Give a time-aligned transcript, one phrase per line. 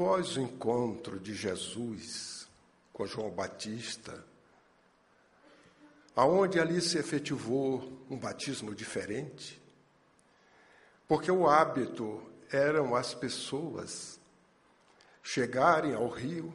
[0.00, 2.48] após o encontro de Jesus
[2.90, 4.24] com João Batista,
[6.16, 9.60] aonde ali se efetivou um batismo diferente,
[11.06, 14.18] porque o hábito eram as pessoas
[15.22, 16.50] chegarem ao rio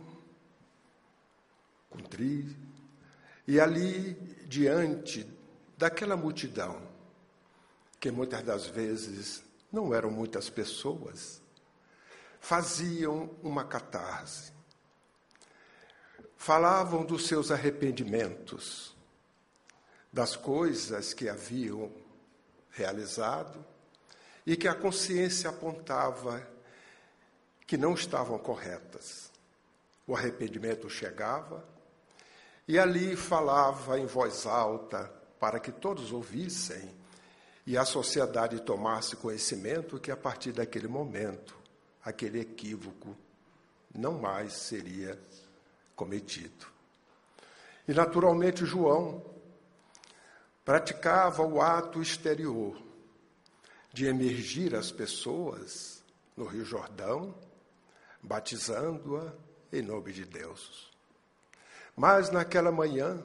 [1.87, 2.57] com trilho
[3.47, 4.15] e ali
[4.47, 5.23] diante
[5.77, 6.81] daquela multidão,
[7.99, 11.44] que muitas das vezes não eram muitas pessoas,
[12.45, 14.53] faziam uma catarse.
[16.37, 18.95] Falavam dos seus arrependimentos,
[20.13, 21.91] das coisas que haviam
[22.69, 23.65] realizado
[24.45, 26.47] e que a consciência apontava
[27.65, 29.31] que não estavam corretas.
[30.05, 31.65] O arrependimento chegava
[32.67, 36.95] e ali falava em voz alta para que todos ouvissem
[37.65, 41.64] e a sociedade tomasse conhecimento que a partir daquele momento
[42.05, 43.17] aquele equívoco
[43.93, 45.19] não mais seria
[45.95, 46.67] cometido.
[47.87, 49.25] E, naturalmente, João
[50.63, 52.81] praticava o ato exterior
[53.91, 56.03] de emergir as pessoas
[56.37, 57.33] no Rio Jordão,
[58.21, 59.33] batizando-a
[59.71, 60.91] em nome de Deus.
[61.95, 63.23] Mas naquela manhã,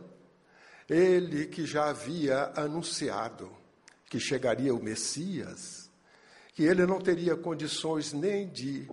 [0.88, 3.50] ele que já havia anunciado
[4.06, 5.79] que chegaria o Messias,
[6.52, 8.90] que ele não teria condições nem de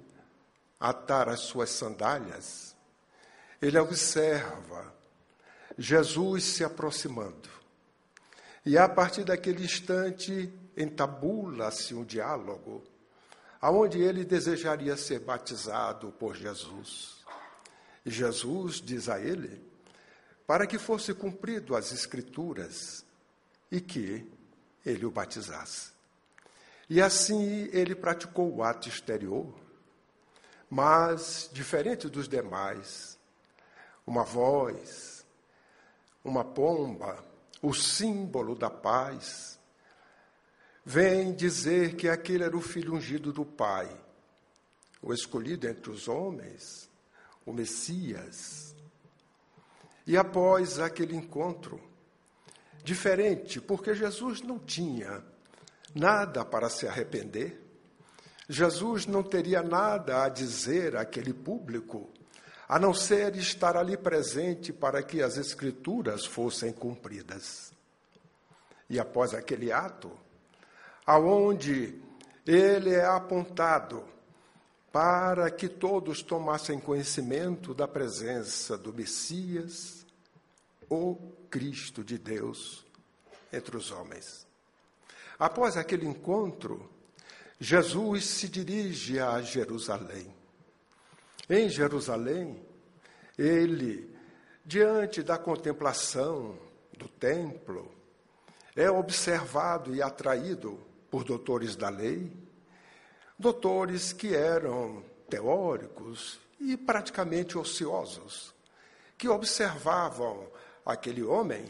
[0.80, 2.76] atar as suas sandálias,
[3.62, 4.94] ele observa
[5.78, 7.50] Jesus se aproximando.
[8.66, 12.84] E a partir daquele instante entabula-se um diálogo,
[13.60, 17.26] aonde ele desejaria ser batizado por Jesus.
[18.06, 19.66] E Jesus diz a ele
[20.46, 23.06] para que fosse cumprido as escrituras
[23.70, 24.26] e que
[24.86, 25.97] ele o batizasse.
[26.90, 29.54] E assim ele praticou o ato exterior,
[30.70, 33.18] mas, diferente dos demais,
[34.06, 35.26] uma voz,
[36.24, 37.24] uma pomba,
[37.62, 39.60] o símbolo da paz,
[40.86, 43.90] vem dizer que aquele era o filho ungido do Pai,
[45.02, 46.90] o escolhido entre os homens,
[47.46, 48.74] o Messias.
[50.06, 51.82] E após aquele encontro,
[52.84, 55.22] diferente, porque Jesus não tinha
[55.94, 57.62] nada para se arrepender.
[58.50, 62.10] Jesus não teria nada a dizer àquele público,
[62.68, 67.72] a não ser estar ali presente para que as Escrituras fossem cumpridas.
[68.90, 70.12] E após aquele ato,
[71.06, 72.02] aonde
[72.46, 74.06] ele é apontado
[74.92, 80.06] para que todos tomassem conhecimento da presença do Messias,
[80.90, 81.16] o
[81.50, 82.86] Cristo de Deus
[83.52, 84.47] entre os homens.
[85.40, 86.90] Após aquele encontro,
[87.60, 90.34] Jesus se dirige a Jerusalém.
[91.50, 92.60] Em Jerusalém,
[93.38, 94.10] ele,
[94.66, 96.58] diante da contemplação
[96.98, 97.92] do templo,
[98.76, 102.32] é observado e atraído por doutores da lei,
[103.38, 108.54] doutores que eram teóricos e praticamente ociosos,
[109.18, 110.48] que observavam
[110.86, 111.66] aquele homem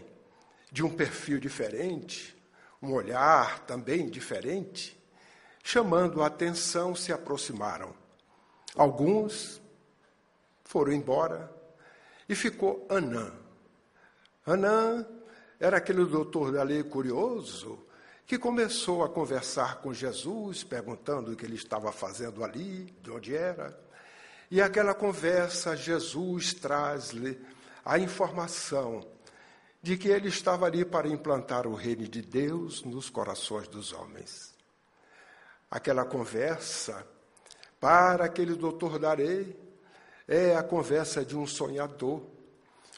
[0.72, 2.37] de um perfil diferente,
[2.82, 4.98] um olhar também diferente,
[5.64, 7.94] chamando a atenção, se aproximaram.
[8.76, 9.62] Alguns
[10.64, 11.52] foram embora
[12.30, 13.32] e ficou Anã.
[14.46, 15.06] Anã
[15.60, 17.84] era aquele doutor da lei curioso
[18.26, 23.36] que começou a conversar com Jesus, perguntando o que ele estava fazendo ali, de onde
[23.36, 23.80] era.
[24.52, 27.40] E aquela conversa, Jesus traz-lhe
[27.84, 29.06] a informação
[29.82, 34.56] de que ele estava ali para implantar o reino de Deus nos corações dos homens.
[35.70, 37.06] Aquela conversa,
[37.80, 39.58] para aquele doutor Darei,
[40.28, 42.22] é a conversa de um sonhador,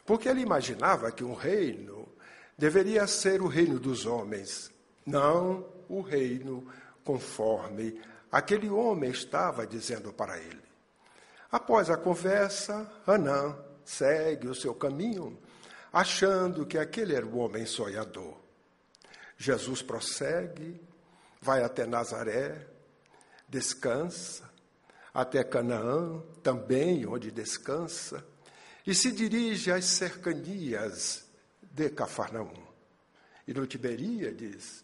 [0.06, 2.08] porque ele imaginava que um reino
[2.58, 4.72] deveria ser o reino dos homens,
[5.06, 6.68] não o reino
[7.04, 8.02] conforme
[8.32, 10.62] aquele homem estava dizendo para ele.
[11.52, 15.38] Após a conversa, Anã segue o seu caminho
[15.92, 18.38] achando que aquele era o homem sonhador.
[19.38, 20.80] Jesus prossegue,
[21.42, 22.68] vai até Nazaré,
[23.48, 24.50] descansa,
[25.14, 28.24] até Canaã, também onde descansa,
[28.86, 31.26] e se dirige às cercanias
[31.62, 32.68] de Cafarnaum.
[33.48, 34.84] E no Tiberíades,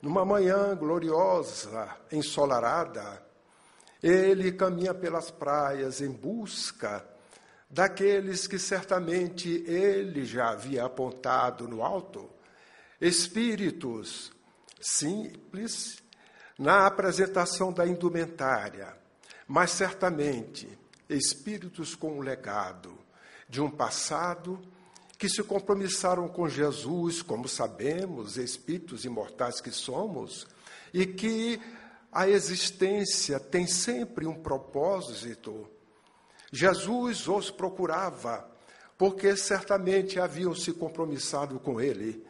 [0.00, 3.24] numa manhã gloriosa, ensolarada,
[4.02, 7.04] ele caminha pelas praias em busca
[7.68, 12.30] daqueles que certamente ele já havia apontado no alto,
[13.00, 14.32] espíritos
[14.80, 16.02] simples
[16.58, 18.96] na apresentação da indumentária,
[19.46, 20.68] mas certamente
[21.08, 22.98] espíritos com o legado
[23.48, 24.60] de um passado
[25.18, 30.46] que se compromissaram com Jesus, como sabemos, espíritos imortais que somos,
[30.92, 31.60] e que
[32.12, 35.68] a existência tem sempre um propósito.
[36.52, 38.48] Jesus os procurava,
[38.96, 42.24] porque certamente haviam se compromissado com ele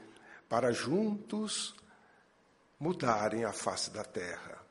[0.49, 1.75] para juntos
[2.79, 4.63] mudarem a face da terra,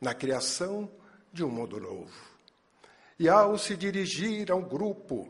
[0.00, 0.90] na criação
[1.32, 2.36] de um mundo novo.
[3.18, 5.28] E ao se dirigir a um grupo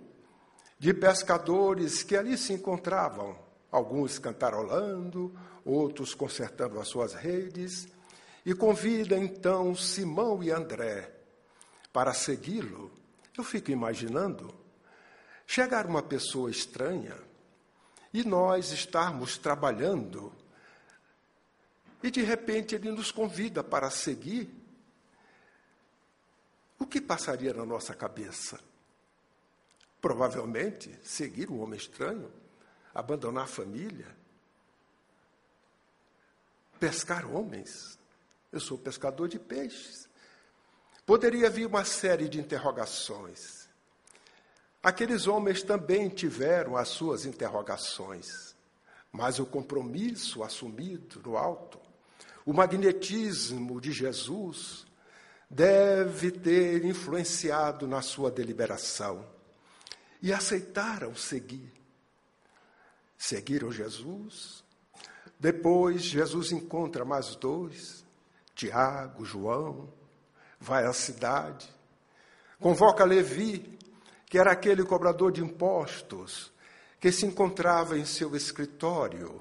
[0.78, 3.38] de pescadores que ali se encontravam,
[3.70, 5.34] alguns cantarolando,
[5.64, 7.88] outros consertando as suas redes,
[8.44, 11.12] e convida então Simão e André
[11.92, 12.92] para segui-lo.
[13.36, 14.54] Eu fico imaginando
[15.46, 17.16] chegar uma pessoa estranha
[18.12, 20.32] e nós estarmos trabalhando
[22.02, 24.48] e de repente ele nos convida para seguir.
[26.78, 28.60] O que passaria na nossa cabeça?
[30.00, 32.30] Provavelmente seguir um homem estranho,
[32.94, 34.14] abandonar a família,
[36.78, 37.98] pescar homens.
[38.52, 40.06] Eu sou pescador de peixes.
[41.06, 43.69] Poderia vir uma série de interrogações.
[44.82, 48.56] Aqueles homens também tiveram as suas interrogações,
[49.12, 51.81] mas o compromisso assumido no alto,
[52.44, 54.85] o magnetismo de Jesus,
[55.49, 59.25] deve ter influenciado na sua deliberação
[60.20, 61.73] e aceitaram seguir.
[63.17, 64.64] Seguiram Jesus.
[65.38, 68.05] Depois, Jesus encontra mais dois,
[68.56, 69.93] Tiago, João,
[70.61, 71.69] vai à cidade,
[72.58, 73.79] convoca Levi,
[74.26, 76.53] que era aquele cobrador de impostos,
[77.00, 79.41] que se encontrava em seu escritório,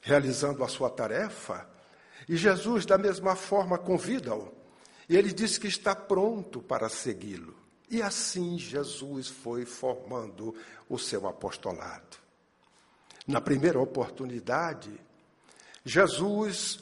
[0.00, 1.68] realizando a sua tarefa,
[2.28, 4.52] e Jesus, da mesma forma, convida-o,
[5.08, 7.56] e ele diz que está pronto para segui-lo.
[7.90, 10.54] E assim Jesus foi formando
[10.88, 12.18] o seu apostolado.
[13.26, 15.00] Na primeira oportunidade,
[15.84, 16.80] Jesus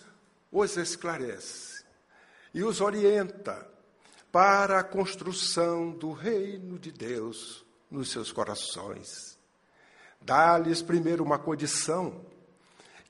[0.50, 1.75] os esclarece
[2.56, 3.70] e os orienta
[4.32, 9.38] para a construção do reino de Deus nos seus corações.
[10.22, 12.24] Dá-lhes primeiro uma condição,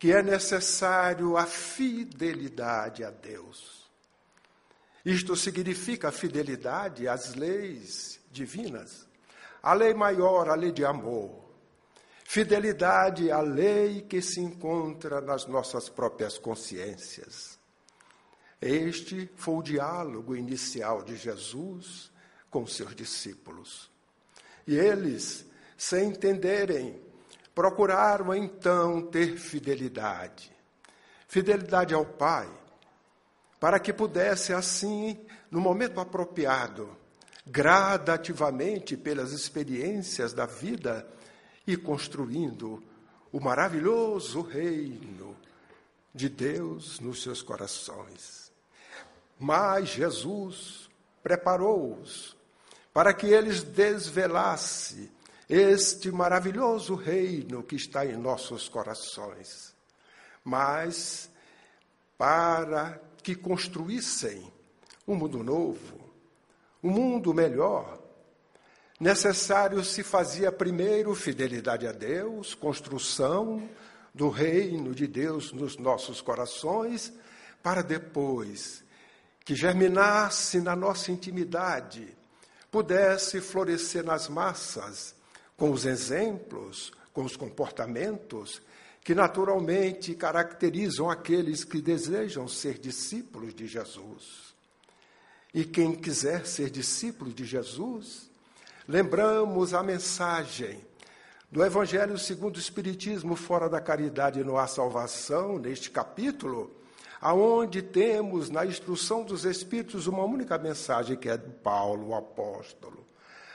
[0.01, 3.89] que é necessário a fidelidade a Deus.
[5.05, 9.07] Isto significa fidelidade às leis divinas,
[9.63, 11.49] a lei maior, a lei de amor.
[12.25, 17.57] Fidelidade à lei que se encontra nas nossas próprias consciências.
[18.61, 22.11] Este foi o diálogo inicial de Jesus
[22.51, 23.91] com seus discípulos.
[24.67, 25.45] E eles,
[25.77, 27.01] sem entenderem,
[27.55, 30.51] procuraram então ter fidelidade.
[31.29, 32.49] Fidelidade ao Pai,
[33.61, 35.19] para que pudesse, assim,
[35.51, 36.97] no momento apropriado,
[37.47, 41.07] gradativamente, pelas experiências da vida,
[41.67, 42.83] ir construindo
[43.31, 45.37] o maravilhoso reino
[46.15, 48.46] de Deus nos seus corações.
[49.39, 50.89] Mas Jesus
[51.23, 52.37] preparou-os
[52.93, 55.11] para que eles desvelassem
[55.49, 59.75] este maravilhoso reino que está em nossos corações.
[60.43, 61.31] Mas
[62.17, 64.51] para que construíssem
[65.07, 66.01] um mundo novo,
[66.83, 68.01] um mundo melhor,
[68.99, 73.69] necessário se fazia primeiro fidelidade a Deus, construção
[74.15, 77.13] do reino de Deus nos nossos corações,
[77.63, 78.86] para depois
[79.47, 82.09] que germinasse na nossa intimidade,
[82.69, 85.15] pudesse florescer nas massas,
[85.57, 88.61] com os exemplos, com os comportamentos
[89.05, 94.53] que naturalmente caracterizam aqueles que desejam ser discípulos de Jesus.
[95.55, 98.29] E quem quiser ser discípulo de Jesus,
[98.89, 100.85] lembramos a mensagem
[101.53, 106.76] do Evangelho segundo o Espiritismo, fora da caridade não há salvação, neste capítulo,
[107.27, 113.05] aonde temos na instrução dos Espíritos uma única mensagem que é de Paulo, o apóstolo,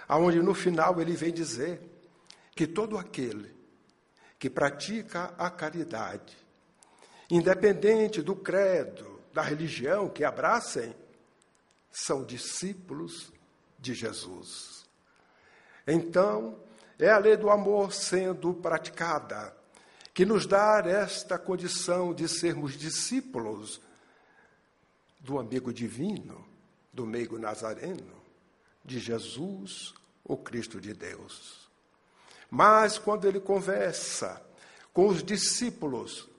[0.09, 1.79] aonde no final ele vem dizer
[2.53, 3.55] que todo aquele
[4.37, 6.37] que pratica a caridade,
[7.29, 10.93] independente do credo, da religião que abracem,
[11.89, 13.31] são discípulos
[13.79, 14.85] de Jesus.
[15.87, 16.59] Então,
[16.99, 19.55] é a lei do amor sendo praticada
[20.21, 23.81] que nos dá esta condição de sermos discípulos
[25.19, 26.45] do amigo divino,
[26.93, 28.21] do meigo nazareno,
[28.85, 31.67] de Jesus, o Cristo de Deus.
[32.51, 34.39] Mas quando ele conversa
[34.93, 36.29] com os discípulos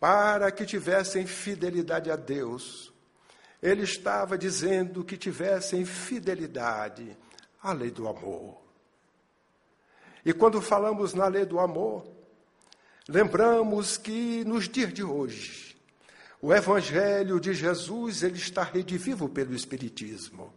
[0.00, 2.92] para que tivessem fidelidade a Deus,
[3.62, 7.16] ele estava dizendo que tivessem fidelidade
[7.62, 8.60] a lei do amor.
[10.24, 12.12] E quando falamos na lei do amor,
[13.08, 15.76] lembramos que nos dias de hoje,
[16.40, 20.52] o evangelho de Jesus, ele está redivivo pelo espiritismo.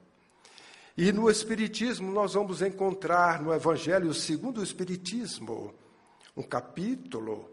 [0.98, 5.74] E no espiritismo nós vamos encontrar no evangelho segundo o espiritismo
[6.36, 7.50] um capítulo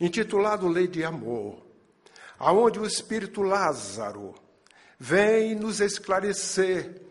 [0.00, 1.64] intitulado Lei de Amor,
[2.38, 4.34] aonde o espírito Lázaro
[4.98, 7.02] vem nos esclarecer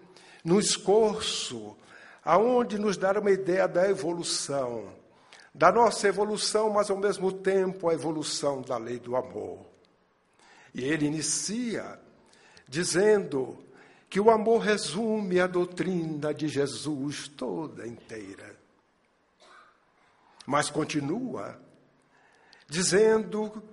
[0.44, 1.76] no escorço,
[2.24, 4.94] aonde nos dar uma ideia da evolução,
[5.56, 9.66] da nossa evolução, mas ao mesmo tempo a evolução da lei do amor.
[10.74, 11.98] E ele inicia
[12.68, 13.64] dizendo
[14.10, 18.60] que o amor resume a doutrina de Jesus toda inteira.
[20.46, 21.58] Mas continua
[22.68, 23.64] dizendo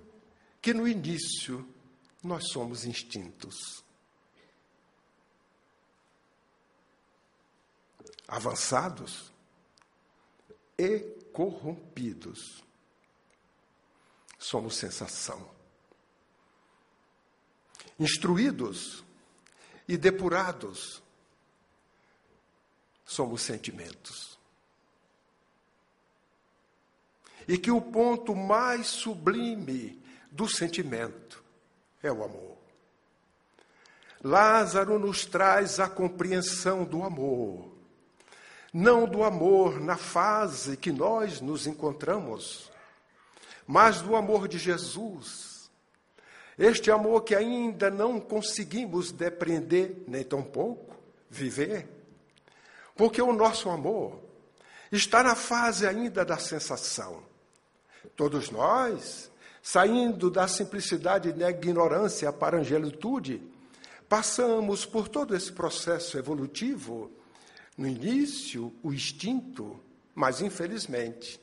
[0.61, 1.67] que no início
[2.23, 3.83] nós somos instintos.
[8.25, 9.33] Avançados
[10.79, 12.63] e corrompidos.
[14.37, 15.49] Somos sensação.
[17.99, 19.03] Instruídos
[19.87, 21.01] e depurados.
[23.05, 24.37] Somos sentimentos.
[27.47, 31.43] E que o ponto mais sublime do sentimento
[32.01, 32.57] é o amor.
[34.23, 37.72] Lázaro nos traz a compreensão do amor,
[38.73, 42.71] não do amor na fase que nós nos encontramos,
[43.67, 45.69] mas do amor de Jesus.
[46.57, 50.95] Este amor que ainda não conseguimos depreender, nem tampouco
[51.29, 51.87] viver,
[52.95, 54.19] porque o nosso amor
[54.91, 57.23] está na fase ainda da sensação.
[58.15, 63.41] Todos nós, saindo da simplicidade e da ignorância para a angelitude,
[64.07, 67.11] passamos por todo esse processo evolutivo.
[67.77, 69.79] No início, o instinto,
[70.13, 71.39] mas infelizmente,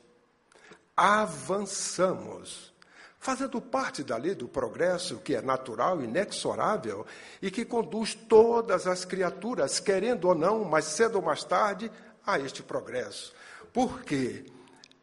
[0.95, 2.73] avançamos,
[3.19, 7.05] fazendo parte da lei do progresso, que é natural, inexorável
[7.41, 11.91] e que conduz todas as criaturas, querendo ou não, mais cedo ou mais tarde,
[12.25, 13.33] a este progresso.
[13.73, 14.45] Por quê?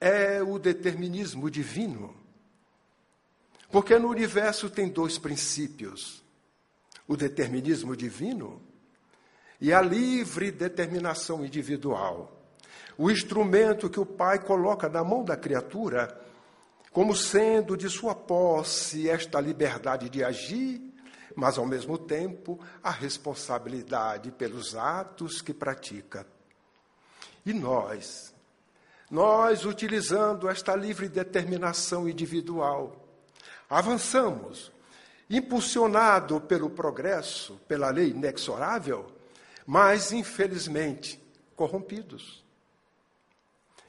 [0.01, 2.15] é o determinismo divino.
[3.71, 6.23] Porque no universo tem dois princípios:
[7.07, 8.63] o determinismo divino
[9.61, 12.33] e a livre determinação individual.
[12.97, 16.21] O instrumento que o Pai coloca na mão da criatura,
[16.93, 20.83] como sendo de sua posse esta liberdade de agir,
[21.35, 26.27] mas ao mesmo tempo a responsabilidade pelos atos que pratica.
[27.47, 28.35] E nós,
[29.11, 33.09] nós, utilizando esta livre determinação individual,
[33.71, 34.73] avançamos,
[35.31, 39.07] impulsionado pelo progresso, pela lei inexorável,
[39.71, 41.23] mas, infelizmente,
[41.55, 42.43] corrompidos.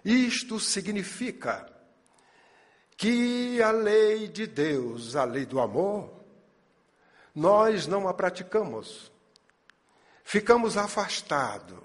[0.03, 1.73] Isto significa
[2.97, 6.11] que a lei de Deus, a lei do amor,
[7.33, 9.09] nós não a praticamos.
[10.21, 11.79] Ficamos afastados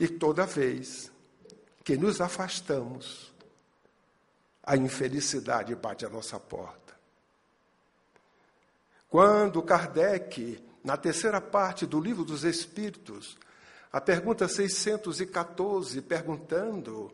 [0.00, 1.12] e toda vez
[1.84, 3.32] que nos afastamos,
[4.64, 6.98] a infelicidade bate à nossa porta.
[9.08, 13.36] Quando Kardec, na terceira parte do Livro dos Espíritos,
[13.92, 17.12] a pergunta 614, perguntando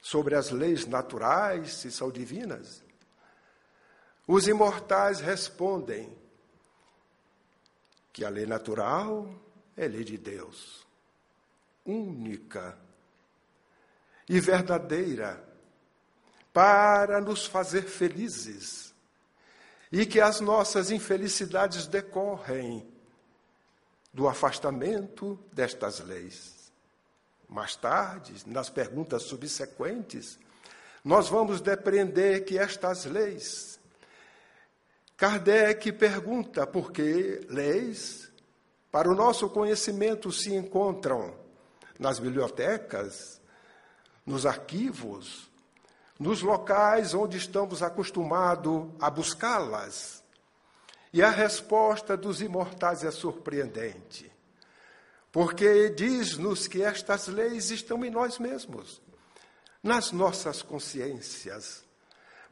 [0.00, 2.82] sobre as leis naturais, se são divinas,
[4.26, 6.16] os imortais respondem
[8.12, 9.32] que a lei natural
[9.76, 10.86] é lei de Deus
[11.84, 12.78] única
[14.28, 15.42] e verdadeira
[16.52, 18.94] para nos fazer felizes
[19.90, 22.91] e que as nossas infelicidades decorrem
[24.12, 26.72] do afastamento destas leis.
[27.48, 30.38] Mais tarde, nas perguntas subsequentes,
[31.04, 33.80] nós vamos depreender que estas leis.
[35.16, 38.30] Kardec pergunta por que leis,
[38.90, 41.34] para o nosso conhecimento, se encontram
[41.98, 43.40] nas bibliotecas,
[44.26, 45.50] nos arquivos,
[46.18, 50.21] nos locais onde estamos acostumados a buscá-las.
[51.12, 54.32] E a resposta dos imortais é surpreendente,
[55.30, 59.02] porque diz-nos que estas leis estão em nós mesmos,
[59.82, 61.84] nas nossas consciências,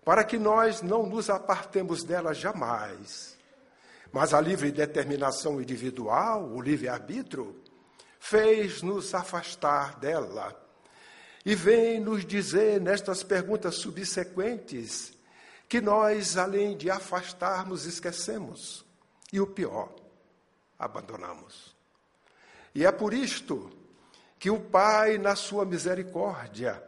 [0.04, 3.38] para que nós não nos apartemos delas jamais.
[4.12, 7.56] Mas a livre determinação individual, o livre-arbítrio,
[8.18, 10.54] fez-nos afastar dela.
[11.46, 15.18] E vem nos dizer nestas perguntas subsequentes
[15.70, 18.84] que nós, além de afastarmos, esquecemos.
[19.32, 19.88] E o pior,
[20.76, 21.76] abandonamos.
[22.74, 23.70] E é por isto
[24.36, 26.82] que o Pai, na sua misericórdia,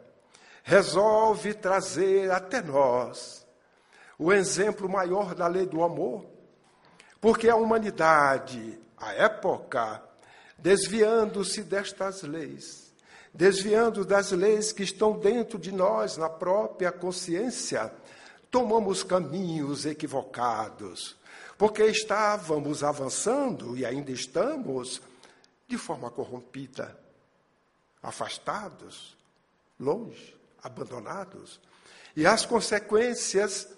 [0.64, 3.46] resolve trazer até nós
[4.18, 6.26] o exemplo maior da lei do amor,
[7.20, 10.02] porque a humanidade, a época,
[10.58, 12.92] desviando-se destas leis,
[13.32, 17.92] desviando das leis que estão dentro de nós, na própria consciência,
[18.52, 21.16] tomamos caminhos equivocados,
[21.56, 25.00] porque estávamos avançando e ainda estamos
[25.66, 27.00] de forma corrompida,
[28.02, 29.16] afastados,
[29.80, 31.58] longe, abandonados.
[32.14, 33.68] E as consequências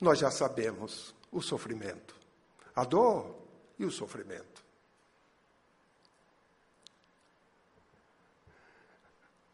[0.00, 2.16] nós já sabemos: o sofrimento,
[2.74, 3.36] a dor
[3.78, 4.64] e o sofrimento.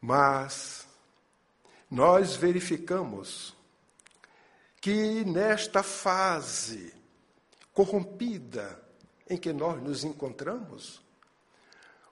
[0.00, 0.87] Mas
[1.90, 3.56] nós verificamos
[4.80, 6.94] que nesta fase
[7.72, 8.82] corrompida
[9.28, 11.00] em que nós nos encontramos,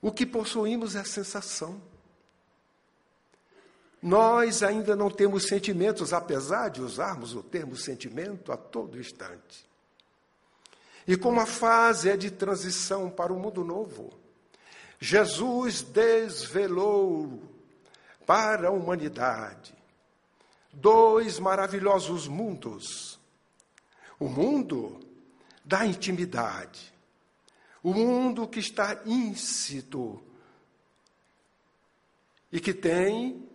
[0.01, 1.81] o que possuímos é a sensação.
[4.03, 9.67] Nós ainda não temos sentimentos, apesar de usarmos o termo sentimento a todo instante.
[11.07, 14.13] E como a fase é de transição para o mundo novo,
[14.99, 17.43] Jesus desvelou
[18.27, 19.77] para a humanidade
[20.77, 23.19] dois maravilhosos mundos.
[24.19, 25.01] O mundo
[25.65, 26.95] da intimidade,
[27.83, 30.23] o mundo que está íncito
[32.53, 33.49] e que tem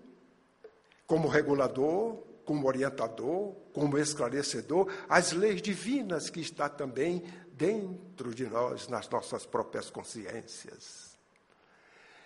[1.07, 7.23] como regulador, como orientador, como esclarecedor, as leis divinas que está também
[7.53, 11.10] dentro de nós, nas nossas próprias consciências.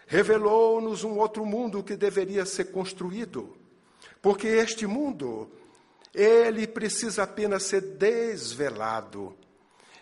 [0.08, 3.58] Revelou-nos um outro mundo que deveria ser construído.
[4.22, 5.52] Porque este mundo,
[6.13, 9.36] ele precisa apenas ser desvelado,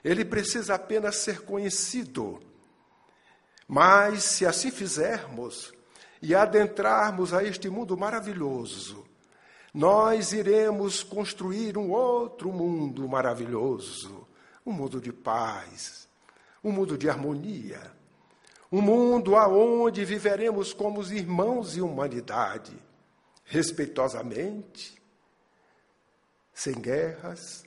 [0.04, 2.40] ele precisa apenas ser conhecido.
[3.68, 5.74] Mas, se assim fizermos
[6.22, 9.06] e adentrarmos a este mundo maravilhoso,
[9.74, 14.28] nós iremos construir um outro mundo maravilhoso,
[14.66, 16.08] um mundo de paz,
[16.64, 17.92] um mundo de harmonia,
[18.74, 22.76] um mundo aonde viveremos como os irmãos e humanidade
[23.46, 25.00] respeitosamente,
[26.52, 27.64] sem guerras,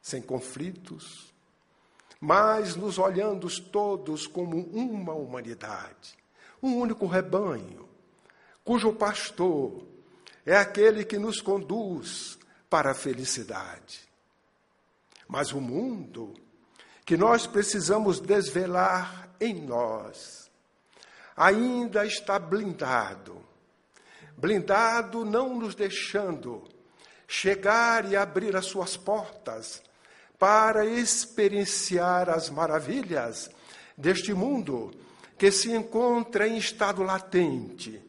[0.00, 1.30] sem conflitos,
[2.18, 6.16] mas nos olhando todos como uma humanidade,
[6.62, 7.86] um único rebanho,
[8.64, 9.86] cujo pastor
[10.46, 12.38] é aquele que nos conduz
[12.70, 14.00] para a felicidade.
[15.28, 16.32] Mas o mundo
[17.04, 20.50] que nós precisamos desvelar em nós
[21.36, 23.44] ainda está blindado
[24.36, 26.64] blindado, não nos deixando
[27.26, 29.82] chegar e abrir as suas portas
[30.38, 33.50] para experienciar as maravilhas
[33.96, 34.90] deste mundo
[35.38, 38.02] que se encontra em estado latente,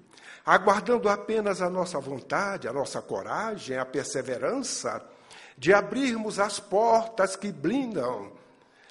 [0.45, 5.03] aguardando apenas a nossa vontade, a nossa coragem, a perseverança
[5.57, 8.33] de abrirmos as portas que blindam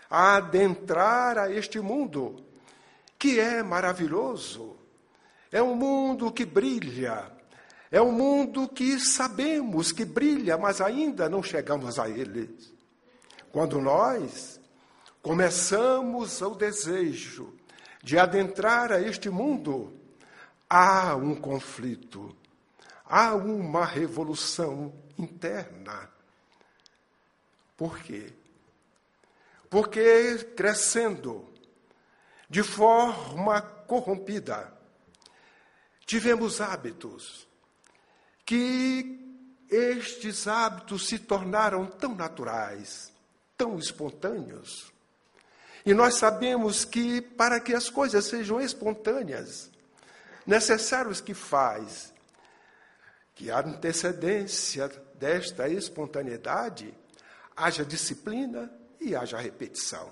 [0.09, 2.45] a adentrar a este mundo,
[3.19, 4.77] que é maravilhoso,
[5.51, 7.33] é um mundo que brilha.
[7.91, 12.59] É um mundo que sabemos que brilha, mas ainda não chegamos a ele.
[13.53, 14.61] Quando nós
[15.23, 17.55] começamos o desejo
[18.03, 19.93] de adentrar a este mundo,
[20.69, 22.35] há um conflito,
[23.05, 26.11] há uma revolução interna.
[27.77, 28.33] Por quê?
[29.75, 31.53] Porque crescendo
[32.49, 34.73] de forma corrompida,
[36.07, 37.49] tivemos hábitos
[38.47, 39.19] que
[39.69, 43.13] estes hábitos se tornaram tão naturais,
[43.57, 44.93] tão espontâneos.
[45.85, 49.73] E nós sabemos que para que as coisas sejam espontâneas,
[50.47, 52.15] necessários que faz
[53.35, 56.95] que a antecedência desta espontaneidade
[57.57, 58.71] haja disciplina
[59.05, 60.11] e haja repetição.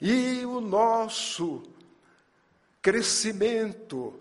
[0.00, 1.62] E o nosso
[2.82, 4.20] crescimento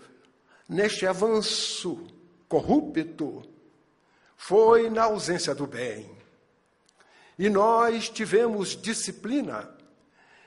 [0.67, 2.07] neste avanço
[2.47, 3.43] corrupto
[4.37, 6.09] foi na ausência do bem.
[7.37, 9.75] E nós tivemos disciplina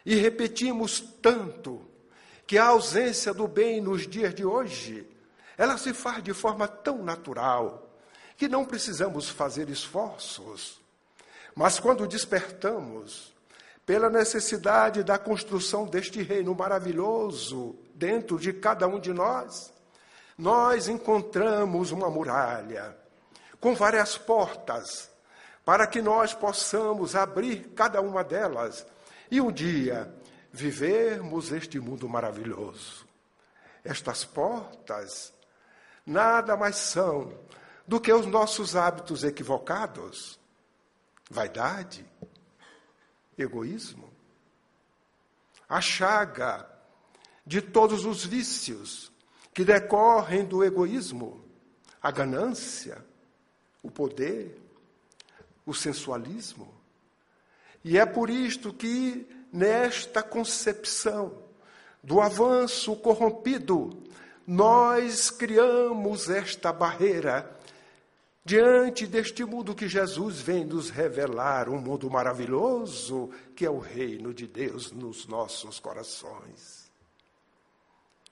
[0.05, 1.87] e repetimos tanto
[2.46, 5.07] que a ausência do bem nos dias de hoje,
[5.59, 7.92] ela se faz de forma tão natural
[8.38, 10.81] que não precisamos fazer esforços.
[11.59, 13.35] Mas quando despertamos
[13.85, 19.75] pela necessidade da construção deste reino maravilhoso dentro de cada um de nós,
[20.38, 22.97] nós encontramos uma muralha
[23.61, 25.11] com várias portas
[25.64, 28.87] para que nós possamos abrir cada uma delas
[29.29, 30.14] e um dia
[30.53, 33.05] vivermos este mundo maravilhoso.
[33.83, 35.35] Estas portas
[36.07, 37.33] nada mais são
[37.85, 40.38] do que os nossos hábitos equivocados,
[41.30, 42.04] vaidade,
[43.36, 44.08] egoísmo,
[45.68, 46.68] a chaga
[47.44, 49.12] de todos os vícios
[49.52, 51.44] que decorrem do egoísmo,
[52.00, 53.04] a ganância,
[53.82, 54.58] o poder,
[55.66, 56.72] o sensualismo.
[57.84, 61.42] E é por isto que, nesta concepção
[62.02, 64.02] do avanço corrompido,
[64.46, 67.58] nós criamos esta barreira
[68.48, 74.32] diante deste mundo que Jesus vem nos revelar, um mundo maravilhoso que é o reino
[74.32, 76.90] de Deus nos nossos corações.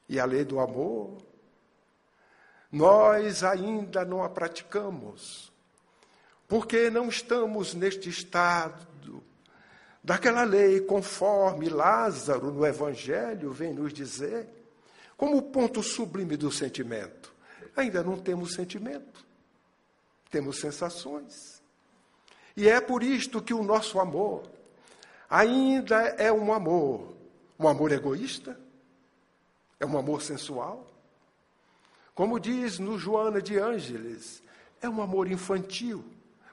[0.09, 1.19] E a lei do amor,
[2.73, 5.53] nós ainda não a praticamos,
[6.49, 9.23] porque não estamos neste estado
[10.03, 14.49] daquela lei, conforme Lázaro no Evangelho vem nos dizer,
[15.15, 17.35] como ponto sublime do sentimento.
[17.77, 19.26] Ainda não temos sentimento
[20.31, 21.63] temos sensações.
[22.57, 24.51] E é por isto que o nosso amor
[25.29, 27.15] ainda é um amor,
[27.59, 28.59] um amor egoísta,
[29.79, 30.87] é um amor sensual.
[32.15, 34.43] Como diz no Joana de Ângeles,
[34.81, 36.05] é um amor infantil,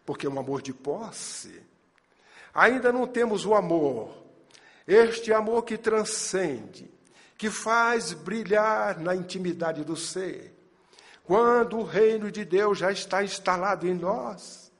[0.06, 1.62] porque é um amor de posse.
[2.54, 4.14] Ainda não temos o amor,
[4.86, 6.92] este amor que transcende,
[7.38, 10.53] que faz brilhar na intimidade do ser,
[11.24, 14.72] quando o reino de Deus já está instalado em nós,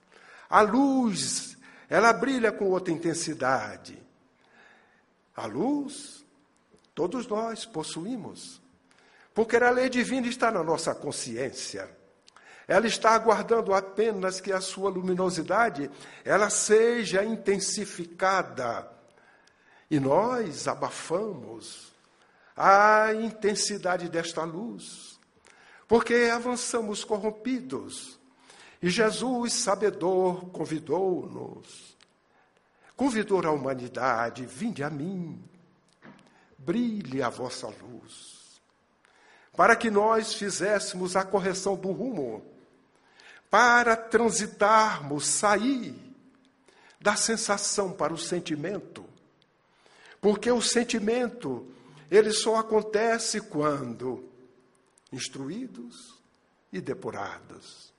[0.50, 1.58] a luz,
[1.90, 3.98] ela brilha com outra intensidade.
[5.36, 6.26] A luz,
[6.94, 8.62] todos nós possuímos,
[9.34, 11.90] porque a lei divina está na nossa consciência.
[12.68, 15.90] Ela está aguardando apenas que a sua luminosidade
[16.24, 18.90] ela seja intensificada.
[19.90, 21.94] E nós abafamos
[22.56, 25.13] a intensidade desta luz
[25.94, 28.20] porque avançamos corrompidos.
[28.82, 31.96] E Jesus, sabedor, convidou-nos,
[32.98, 35.40] convidou a humanidade: vinde a mim,
[36.58, 38.60] brilhe a vossa luz,
[39.56, 42.44] para que nós fizéssemos a correção do rumo,
[43.48, 45.96] para transitarmos, sair
[47.00, 49.06] da sensação para o sentimento.
[50.20, 51.72] Porque o sentimento,
[52.10, 54.33] ele só acontece quando
[55.14, 56.22] instruídos
[56.72, 57.94] e depurados.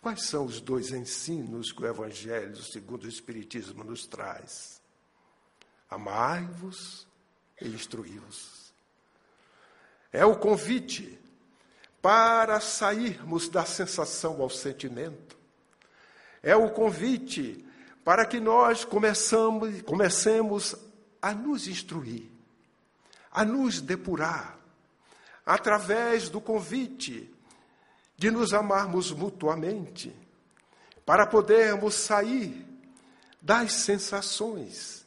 [0.00, 4.82] Quais são os dois ensinos que o Evangelho, segundo o Espiritismo, nos traz?
[5.88, 7.06] Amai-vos
[7.60, 8.72] e instruí-vos.
[10.10, 11.20] É o convite
[12.00, 15.38] para sairmos da sensação ao sentimento.
[16.42, 17.64] É o convite
[18.04, 20.74] para que nós começamos, comecemos
[21.20, 22.31] a nos instruir
[23.32, 24.58] a nos depurar
[25.44, 27.32] através do convite
[28.16, 30.14] de nos amarmos mutuamente,
[31.04, 32.64] para podermos sair
[33.40, 35.04] das sensações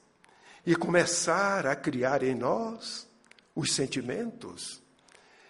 [0.65, 3.07] e começar a criar em nós
[3.55, 4.81] os sentimentos,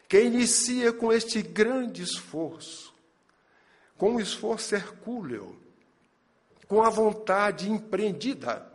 [0.07, 2.93] que inicia com este grande esforço,
[3.97, 5.59] com um esforço hercúleo,
[6.67, 8.71] com a vontade empreendida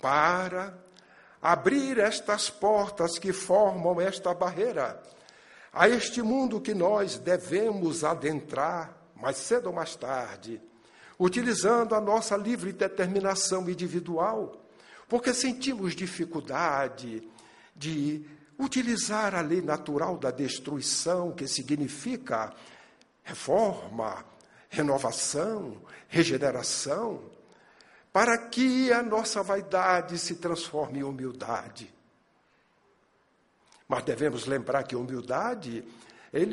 [0.00, 0.83] para
[1.44, 5.02] abrir estas portas que formam esta barreira.
[5.70, 10.58] A este mundo que nós devemos adentrar, mais cedo ou mais tarde,
[11.20, 14.64] utilizando a nossa livre determinação individual,
[15.06, 17.28] porque sentimos dificuldade
[17.76, 18.24] de
[18.58, 22.54] utilizar a lei natural da destruição, que significa
[23.22, 24.24] reforma,
[24.70, 25.76] renovação,
[26.08, 27.20] regeneração,
[28.14, 31.92] para que a nossa vaidade se transforme em humildade.
[33.88, 35.84] Mas devemos lembrar que humildade,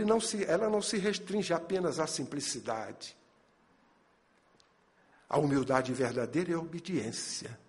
[0.04, 3.15] não se, ela não se restringe apenas à simplicidade.
[5.30, 7.60] A humildade verdadeira é a obediência.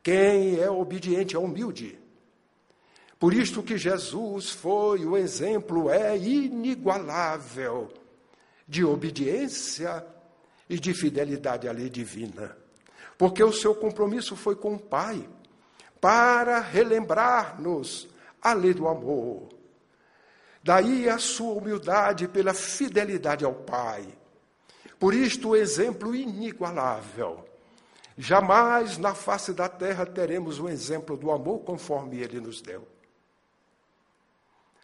[0.00, 1.98] Quem é obediente é humilde.
[3.18, 7.92] Por isto que Jesus foi o exemplo é inigualável
[8.68, 10.06] de obediência
[10.68, 12.56] e de fidelidade à lei divina.
[13.16, 15.28] Porque o seu compromisso foi com o Pai,
[16.00, 18.08] para relembrar-nos
[18.42, 19.48] a lei do amor.
[20.62, 24.06] Daí a sua humildade pela fidelidade ao Pai.
[24.98, 27.44] Por isto, o exemplo inigualável.
[28.18, 32.86] Jamais na face da terra teremos um exemplo do amor conforme ele nos deu.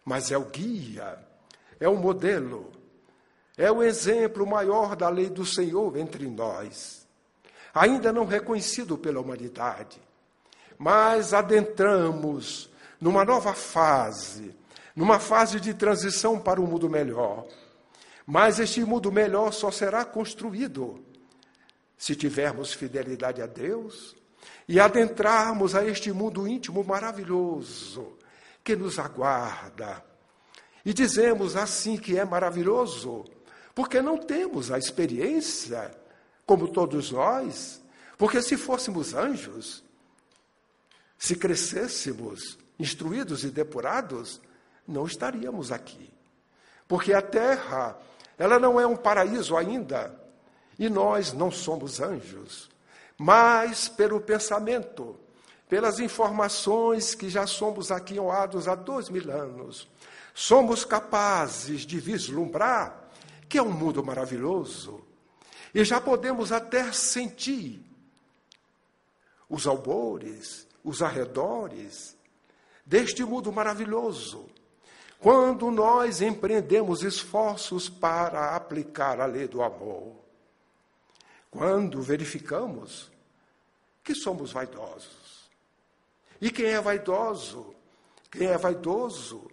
[0.05, 1.17] Mas é o guia,
[1.79, 2.71] é o modelo
[3.57, 7.03] é o exemplo maior da lei do Senhor entre nós.
[7.73, 9.99] ainda não reconhecido pela humanidade.
[10.77, 12.69] Mas adentramos
[13.01, 14.55] numa nova fase,
[14.95, 17.45] numa fase de transição para um mundo melhor.
[18.25, 21.03] Mas este mundo melhor só será construído
[21.97, 24.15] se tivermos fidelidade a Deus
[24.67, 28.17] e adentrarmos a este mundo íntimo maravilhoso
[28.63, 30.03] que nos aguarda.
[30.85, 33.25] E dizemos assim que é maravilhoso,
[33.75, 35.91] porque não temos a experiência,
[36.45, 37.81] como todos nós,
[38.17, 39.83] porque se fôssemos anjos,
[41.17, 44.41] se crescêssemos instruídos e depurados,
[44.87, 46.11] não estaríamos aqui.
[46.87, 47.97] Porque a terra,
[48.37, 50.13] ela não é um paraíso ainda,
[50.77, 52.69] e nós não somos anjos,
[53.17, 55.17] mas pelo pensamento,
[55.69, 59.87] pelas informações que já somos aquinhoados há dois mil anos,
[60.33, 63.02] somos capazes de vislumbrar
[63.53, 65.05] que é um mundo maravilhoso,
[65.75, 67.85] e já podemos até sentir
[69.47, 72.17] os albores, os arredores
[72.83, 74.49] deste mundo maravilhoso,
[75.19, 80.15] quando nós empreendemos esforços para aplicar a lei do amor.
[81.51, 83.11] Quando verificamos
[84.03, 85.47] que somos vaidosos.
[86.41, 87.75] E quem é vaidoso?
[88.31, 89.47] Quem é vaidoso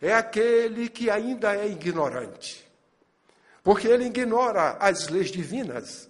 [0.00, 2.63] é aquele que ainda é ignorante.
[3.64, 6.08] Porque ele ignora as leis divinas.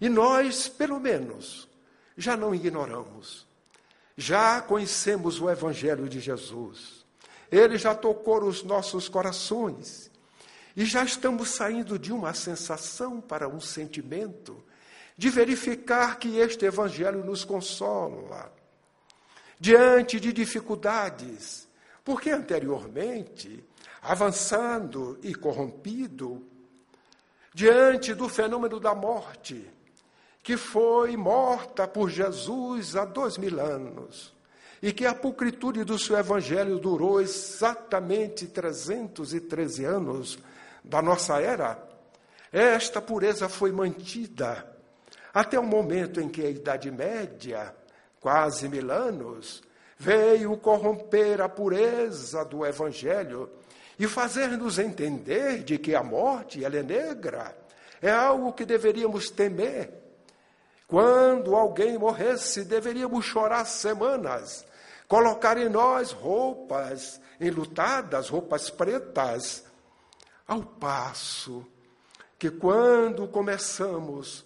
[0.00, 1.68] E nós, pelo menos,
[2.16, 3.46] já não ignoramos.
[4.16, 7.04] Já conhecemos o Evangelho de Jesus.
[7.50, 10.10] Ele já tocou os nossos corações.
[10.74, 14.64] E já estamos saindo de uma sensação para um sentimento
[15.16, 18.50] de verificar que este Evangelho nos consola
[19.60, 21.68] diante de dificuldades,
[22.02, 23.62] porque anteriormente,
[24.00, 26.44] avançando e corrompido,
[27.54, 29.68] diante do fenômeno da morte,
[30.42, 34.32] que foi morta por Jesus há dois mil anos,
[34.82, 40.38] e que a pulcritude do seu evangelho durou exatamente 313 anos
[40.82, 41.80] da nossa era,
[42.52, 44.72] esta pureza foi mantida
[45.32, 47.74] até o momento em que a Idade Média,
[48.20, 49.62] quase mil anos,
[49.98, 53.48] veio corromper a pureza do Evangelho
[53.98, 57.56] e fazer-nos entender de que a morte, ela é negra,
[58.00, 59.92] é algo que deveríamos temer.
[60.86, 64.66] Quando alguém morresse, deveríamos chorar semanas,
[65.08, 69.64] colocar em nós roupas enlutadas, roupas pretas,
[70.46, 71.66] ao passo
[72.42, 74.44] que quando começamos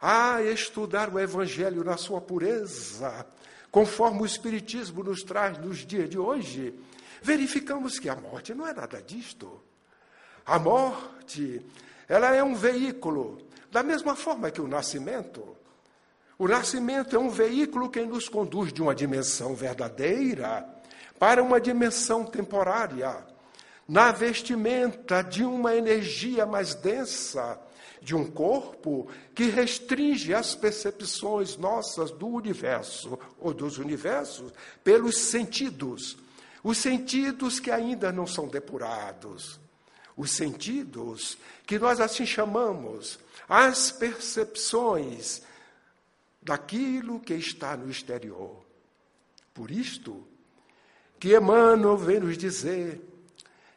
[0.00, 3.26] a estudar o Evangelho na sua pureza,
[3.68, 6.72] conforme o Espiritismo nos traz nos dias de hoje,
[7.22, 9.60] verificamos que a morte não é nada disto.
[10.44, 11.64] A morte,
[12.08, 13.38] ela é um veículo,
[13.70, 15.56] da mesma forma que o nascimento.
[16.38, 20.68] O nascimento é um veículo que nos conduz de uma dimensão verdadeira
[21.18, 23.24] para uma dimensão temporária,
[23.86, 27.60] na vestimenta de uma energia mais densa,
[28.00, 36.16] de um corpo que restringe as percepções nossas do universo ou dos universos pelos sentidos,
[36.62, 39.58] os sentidos que ainda não são depurados,
[40.16, 45.42] os sentidos que nós assim chamamos, as percepções
[46.40, 48.64] daquilo que está no exterior.
[49.54, 50.26] Por isto
[51.18, 53.00] que Emmanuel vem nos dizer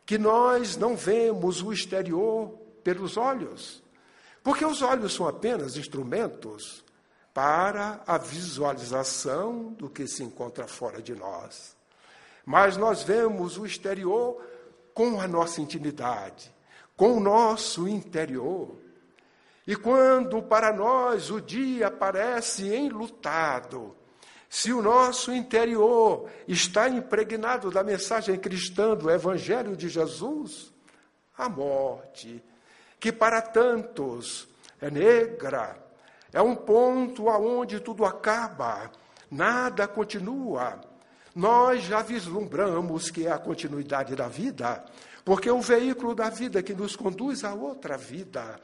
[0.06, 2.50] que nós não vemos o exterior
[2.84, 3.84] pelos olhos,
[4.44, 6.84] porque os olhos são apenas instrumentos
[7.34, 11.75] para a visualização do que se encontra fora de nós.
[12.46, 14.42] Mas nós vemos o exterior
[14.94, 16.54] com a nossa intimidade,
[16.96, 18.78] com o nosso interior.
[19.68, 23.96] E quando para nós o dia parece enlutado,
[24.48, 30.72] se o nosso interior está impregnado da mensagem cristã do Evangelho de Jesus,
[31.38, 32.42] a morte,
[33.00, 34.48] que para tantos
[34.80, 35.84] é negra,
[36.32, 38.92] é um ponto aonde tudo acaba,
[39.30, 40.80] nada continua.
[41.36, 44.84] Nós já vislumbramos que é a continuidade da vida,
[45.26, 48.60] porque é o veículo da vida que nos conduz a outra vida,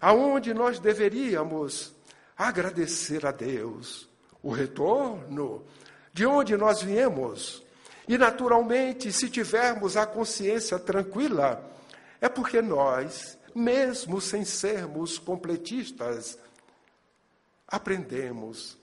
[0.00, 1.92] aonde nós deveríamos
[2.38, 4.08] agradecer a Deus
[4.42, 5.64] o retorno
[6.12, 7.62] de onde nós viemos.
[8.06, 11.68] E, naturalmente, se tivermos a consciência tranquila,
[12.20, 16.38] é porque nós mesmo sem sermos completistas,
[17.66, 18.76] aprendemos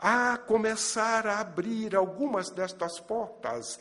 [0.00, 3.78] a começar a abrir algumas destas portas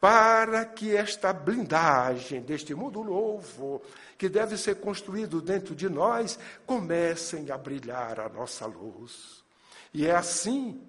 [0.00, 3.82] para que esta blindagem deste mundo novo,
[4.16, 9.44] que deve ser construído dentro de nós, comecem a brilhar a nossa luz.
[9.92, 10.80] E é assim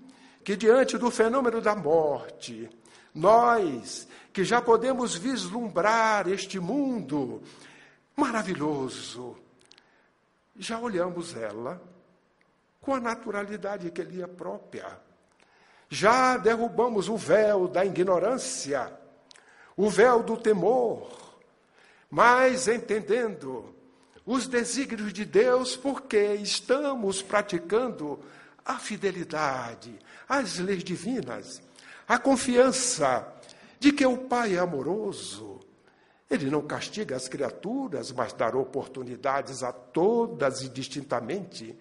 [0.45, 2.69] que, diante do fenômeno da morte,
[3.13, 7.41] nós, que já podemos vislumbrar este mundo
[8.15, 9.37] maravilhoso,
[10.55, 11.81] já olhamos ela
[12.81, 14.99] com a naturalidade que lhe é própria.
[15.87, 18.91] Já derrubamos o véu da ignorância,
[19.77, 21.11] o véu do temor,
[22.09, 23.75] mas entendendo
[24.25, 28.19] os desígnios de Deus, porque estamos praticando
[28.65, 31.61] a fidelidade às leis divinas,
[32.07, 33.27] a confiança
[33.79, 35.59] de que o Pai é amoroso.
[36.29, 41.77] Ele não castiga as criaturas, mas dá oportunidades a todas indistintamente,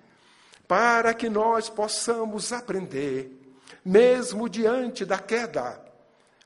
[0.71, 5.85] para que nós possamos aprender, mesmo diante da queda.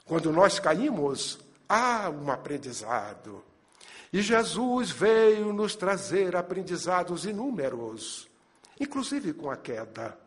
[0.06, 3.44] Quando nós caímos, há um aprendizado.
[4.10, 8.26] E Jesus veio nos trazer aprendizados inúmeros,
[8.80, 10.18] inclusive com a queda.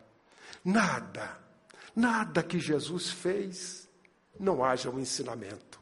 [0.64, 1.36] Nada,
[1.96, 3.88] nada que Jesus fez
[4.38, 5.80] não haja um ensinamento.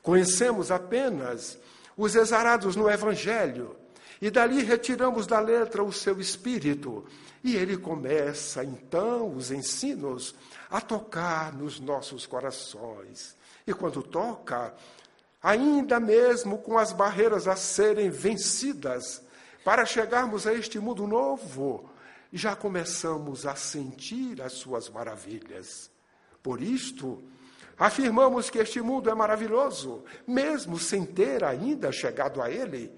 [0.00, 1.58] Conhecemos apenas
[1.96, 3.74] os exarados no Evangelho,
[4.20, 7.06] e dali retiramos da letra o seu espírito,
[7.42, 10.34] e ele começa então os ensinos
[10.70, 13.34] a tocar nos nossos corações.
[13.66, 14.74] E quando toca,
[15.42, 19.22] ainda mesmo com as barreiras a serem vencidas,
[19.64, 21.90] para chegarmos a este mundo novo,
[22.32, 25.90] já começamos a sentir as suas maravilhas.
[26.42, 27.22] Por isto,
[27.78, 32.92] afirmamos que este mundo é maravilhoso, mesmo sem ter ainda chegado a ele,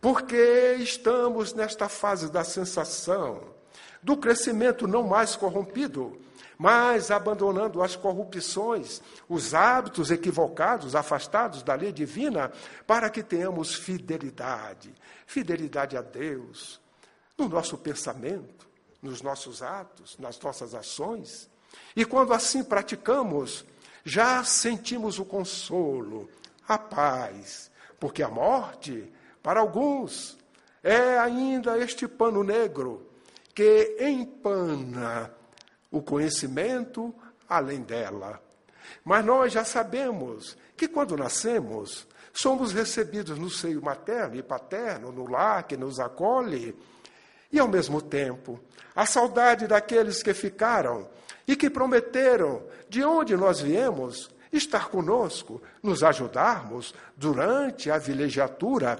[0.00, 3.42] porque estamos nesta fase da sensação,
[4.02, 6.18] do crescimento não mais corrompido,
[6.56, 12.52] mas abandonando as corrupções, os hábitos equivocados, afastados da lei divina,
[12.86, 14.92] para que tenhamos fidelidade
[15.30, 16.80] fidelidade a Deus,
[17.38, 18.68] no nosso pensamento,
[19.00, 21.48] nos nossos atos, nas nossas ações.
[21.94, 23.64] E quando assim praticamos,
[24.04, 26.28] já sentimos o consolo,
[26.66, 29.10] a paz, porque a morte,
[29.42, 30.36] para alguns,
[30.82, 33.06] é ainda este pano negro
[33.54, 35.32] que empana
[35.90, 37.14] o conhecimento
[37.48, 38.40] além dela.
[39.04, 45.26] Mas nós já sabemos que quando nascemos, somos recebidos no seio materno e paterno, no
[45.26, 46.76] lar que nos acolhe,
[47.52, 48.60] e ao mesmo tempo,
[48.94, 51.08] a saudade daqueles que ficaram
[51.46, 58.98] e que prometeram, de onde nós viemos, estar conosco, nos ajudarmos durante a vilegiatura,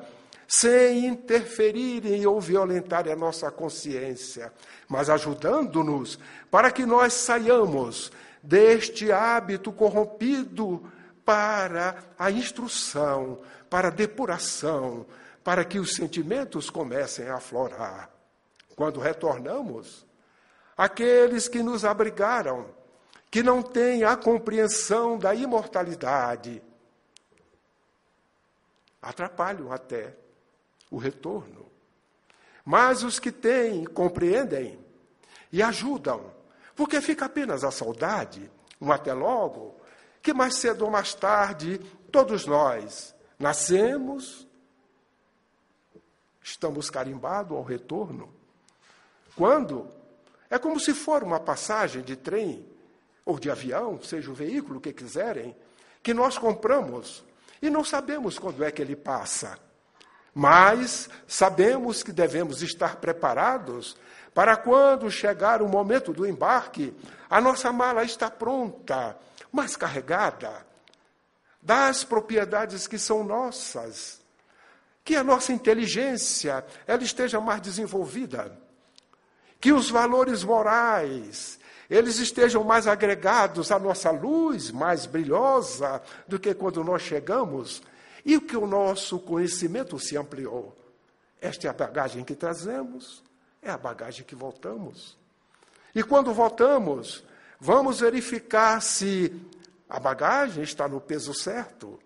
[0.53, 4.53] sem interferirem ou violentarem a nossa consciência,
[4.89, 6.19] mas ajudando-nos
[6.51, 8.11] para que nós saiamos
[8.43, 10.91] deste hábito corrompido
[11.25, 13.39] para a instrução,
[13.71, 15.07] para a depuração,
[15.45, 18.11] para que os sentimentos comecem a aflorar.
[18.75, 20.05] Quando retornamos,
[20.77, 22.67] aqueles que nos abrigaram,
[23.31, 26.61] que não têm a compreensão da imortalidade,
[29.01, 30.17] atrapalham até
[30.91, 31.67] o retorno.
[32.65, 34.79] Mas os que têm, compreendem
[35.53, 36.33] e ajudam,
[36.75, 38.51] porque fica apenas a saudade,
[38.81, 39.77] um até logo,
[40.23, 41.79] que mais cedo ou mais tarde,
[42.11, 44.47] todos nós nascemos,
[46.43, 48.33] estamos carimbados ao retorno.
[49.35, 49.89] Quando?
[50.49, 52.67] É como se for uma passagem de trem
[53.25, 55.57] ou de avião, seja o veículo que quiserem,
[56.03, 57.25] que nós compramos
[57.63, 59.59] e não sabemos quando é que ele passa.
[60.35, 63.97] Mas sabemos que devemos estar preparados
[64.35, 66.95] para quando chegar o momento do embarque,
[67.29, 69.17] a nossa mala está pronta,
[69.51, 70.65] mas carregada
[71.61, 74.21] das propriedades que são nossas.
[75.05, 78.57] Que a nossa inteligência ela esteja mais desenvolvida
[79.61, 86.55] que os valores morais eles estejam mais agregados à nossa luz, mais brilhosa do que
[86.55, 87.83] quando nós chegamos,
[88.25, 90.77] e que o nosso conhecimento se ampliou.
[91.41, 93.23] Esta é a bagagem que trazemos,
[93.63, 95.17] é a bagagem que voltamos.
[95.95, 97.25] E quando voltamos,
[97.59, 99.35] vamos verificar se
[99.89, 101.99] a bagagem está no peso certo.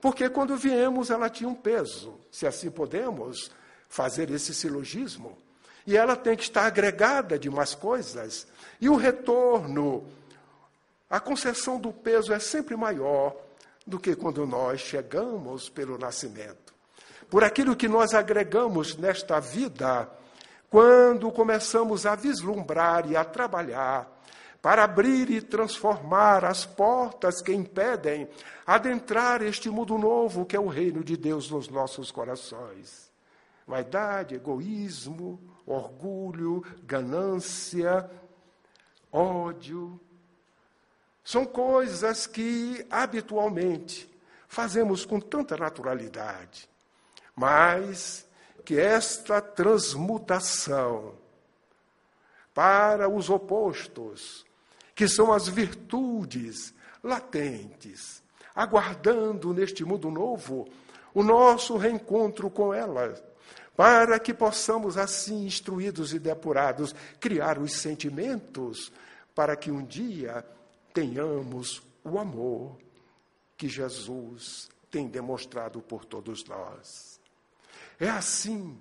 [0.00, 3.50] Porque quando viemos, ela tinha um peso, se assim podemos
[3.88, 5.38] fazer esse silogismo
[5.86, 8.46] e ela tem que estar agregada de mais coisas.
[8.80, 10.06] E o retorno,
[11.08, 13.36] a concessão do peso é sempre maior
[13.86, 16.74] do que quando nós chegamos pelo nascimento.
[17.30, 20.10] Por aquilo que nós agregamos nesta vida,
[20.68, 24.16] quando começamos a vislumbrar e a trabalhar
[24.60, 28.28] para abrir e transformar as portas que impedem
[28.66, 33.10] adentrar este mundo novo que é o reino de Deus nos nossos corações.
[33.64, 38.10] Vaidade, egoísmo, orgulho, ganância,
[39.12, 40.00] ódio.
[41.26, 44.08] São coisas que habitualmente
[44.46, 46.70] fazemos com tanta naturalidade,
[47.34, 48.24] mas
[48.64, 51.14] que esta transmutação
[52.54, 54.46] para os opostos,
[54.94, 56.72] que são as virtudes
[57.02, 58.22] latentes,
[58.54, 60.68] aguardando neste mundo novo
[61.12, 63.20] o nosso reencontro com elas,
[63.76, 68.92] para que possamos, assim, instruídos e depurados, criar os sentimentos
[69.34, 70.44] para que um dia
[70.96, 72.78] tenhamos o amor
[73.54, 77.20] que Jesus tem demonstrado por todos nós.
[78.00, 78.78] É assim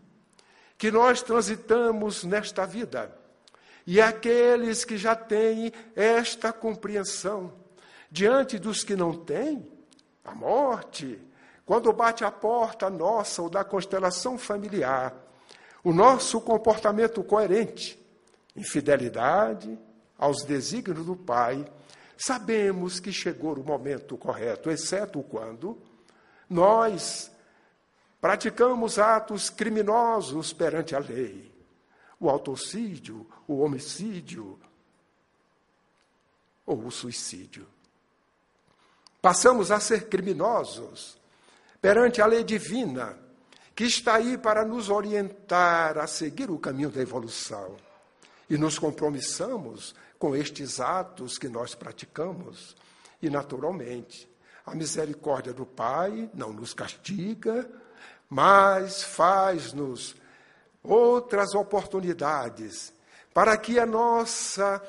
[0.78, 3.14] que nós transitamos nesta vida
[3.86, 7.52] e aqueles que já têm esta compreensão,
[8.10, 9.70] diante dos que não têm,
[10.24, 11.22] a morte,
[11.66, 15.14] quando bate a porta nossa ou da constelação familiar,
[15.84, 18.00] o nosso comportamento coerente,
[18.56, 19.78] infidelidade
[20.18, 21.66] aos desígnios do Pai,
[22.18, 25.78] sabemos que chegou o momento correto, exceto quando
[26.50, 27.32] nós
[28.22, 31.56] praticamos atos criminosos perante a lei
[32.20, 34.60] o autocídio, o homicídio
[36.66, 37.68] ou o suicídio.
[39.22, 41.18] Passamos a ser criminosos
[41.82, 43.18] perante a lei divina,
[43.76, 47.76] que está aí para nos orientar a seguir o caminho da evolução.
[48.50, 52.76] E nos compromissamos com estes atos que nós praticamos.
[53.22, 54.30] E, naturalmente,
[54.66, 57.70] a misericórdia do Pai não nos castiga,
[58.30, 60.16] mas faz-nos
[60.84, 62.94] outras oportunidades
[63.34, 64.82] para que a nossa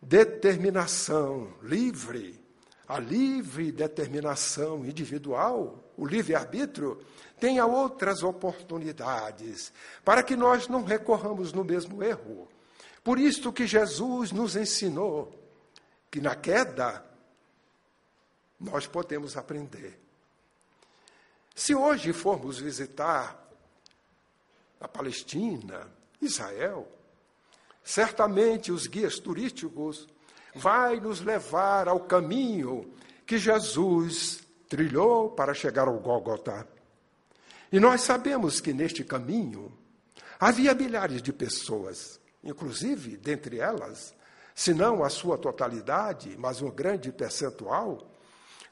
[0.00, 2.42] determinação livre,
[2.86, 6.98] a livre determinação individual, o livre-arbítrio,
[7.38, 9.72] tenha outras oportunidades,
[10.04, 12.48] para que nós não recorramos no mesmo erro.
[13.08, 15.32] Por isto que Jesus nos ensinou
[16.10, 17.02] que na queda
[18.60, 19.98] nós podemos aprender.
[21.54, 23.48] Se hoje formos visitar
[24.78, 25.90] a Palestina,
[26.20, 26.86] Israel.
[27.82, 30.06] Certamente os guias turísticos
[30.54, 32.92] vai nos levar ao caminho
[33.24, 36.68] que Jesus trilhou para chegar ao Gólgota.
[37.72, 39.72] E nós sabemos que neste caminho
[40.38, 44.14] havia milhares de pessoas, inclusive dentre elas,
[44.54, 48.10] se não a sua totalidade, mas um grande percentual,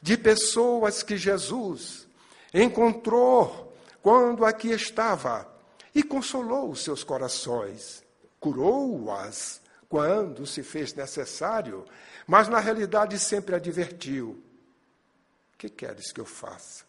[0.03, 2.07] de pessoas que Jesus
[2.53, 5.49] encontrou quando aqui estava
[5.95, 8.05] e consolou os seus corações,
[8.39, 11.85] curou-as quando se fez necessário,
[12.27, 14.43] mas na realidade sempre advertiu:
[15.55, 16.85] O que queres que eu faça?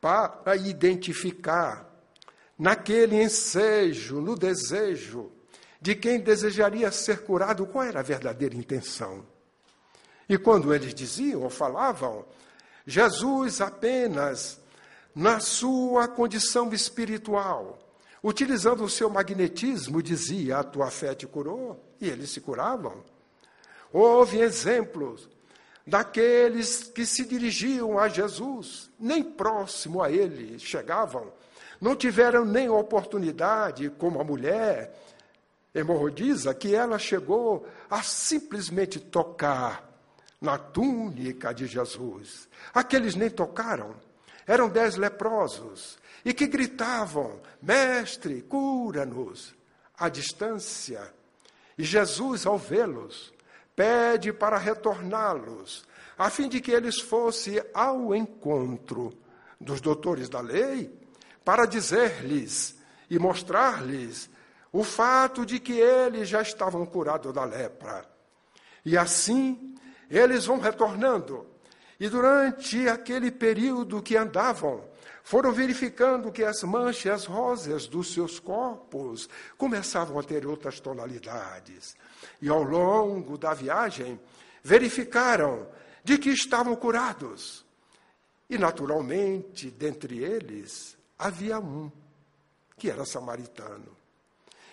[0.00, 1.88] Para identificar
[2.58, 5.30] naquele ensejo, no desejo
[5.84, 9.22] de quem desejaria ser curado, qual era a verdadeira intenção.
[10.26, 12.24] E quando eles diziam ou falavam,
[12.86, 14.58] Jesus apenas
[15.14, 17.78] na sua condição espiritual,
[18.22, 23.04] utilizando o seu magnetismo, dizia: A tua fé te curou, e eles se curavam.
[23.92, 25.28] Houve exemplos
[25.86, 31.30] daqueles que se dirigiam a Jesus, nem próximo a ele chegavam,
[31.78, 35.03] não tiveram nem oportunidade, como a mulher
[35.74, 39.90] hemorroidiza, que ela chegou a simplesmente tocar
[40.40, 42.48] na túnica de Jesus.
[42.72, 43.94] Aqueles nem tocaram,
[44.46, 49.54] eram dez leprosos, e que gritavam: Mestre, cura-nos,
[49.98, 51.12] à distância.
[51.76, 53.32] E Jesus, ao vê-los,
[53.74, 55.84] pede para retorná-los,
[56.16, 59.12] a fim de que eles fossem ao encontro
[59.60, 60.92] dos doutores da lei,
[61.44, 62.76] para dizer-lhes
[63.10, 64.30] e mostrar-lhes
[64.74, 68.04] o fato de que eles já estavam curados da lepra.
[68.84, 69.72] E assim,
[70.10, 71.46] eles vão retornando.
[72.00, 74.84] E durante aquele período que andavam,
[75.22, 81.94] foram verificando que as manchas rosas dos seus corpos começavam a ter outras tonalidades.
[82.42, 84.18] E ao longo da viagem,
[84.60, 85.68] verificaram
[86.02, 87.64] de que estavam curados.
[88.50, 91.92] E, naturalmente, dentre eles, havia um,
[92.76, 94.02] que era samaritano.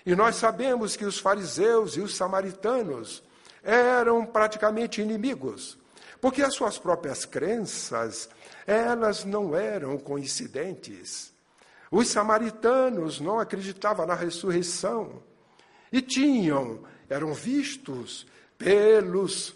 [0.05, 3.23] E nós sabemos que os fariseus e os samaritanos
[3.63, 5.77] eram praticamente inimigos,
[6.19, 8.29] porque as suas próprias crenças
[8.65, 11.31] elas não eram coincidentes.
[11.91, 15.21] Os samaritanos não acreditavam na ressurreição
[15.91, 18.25] e tinham eram vistos
[18.57, 19.53] pelos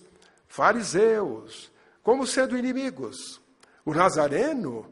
[0.47, 1.71] fariseus
[2.03, 3.41] como sendo inimigos.
[3.85, 4.85] O nazareno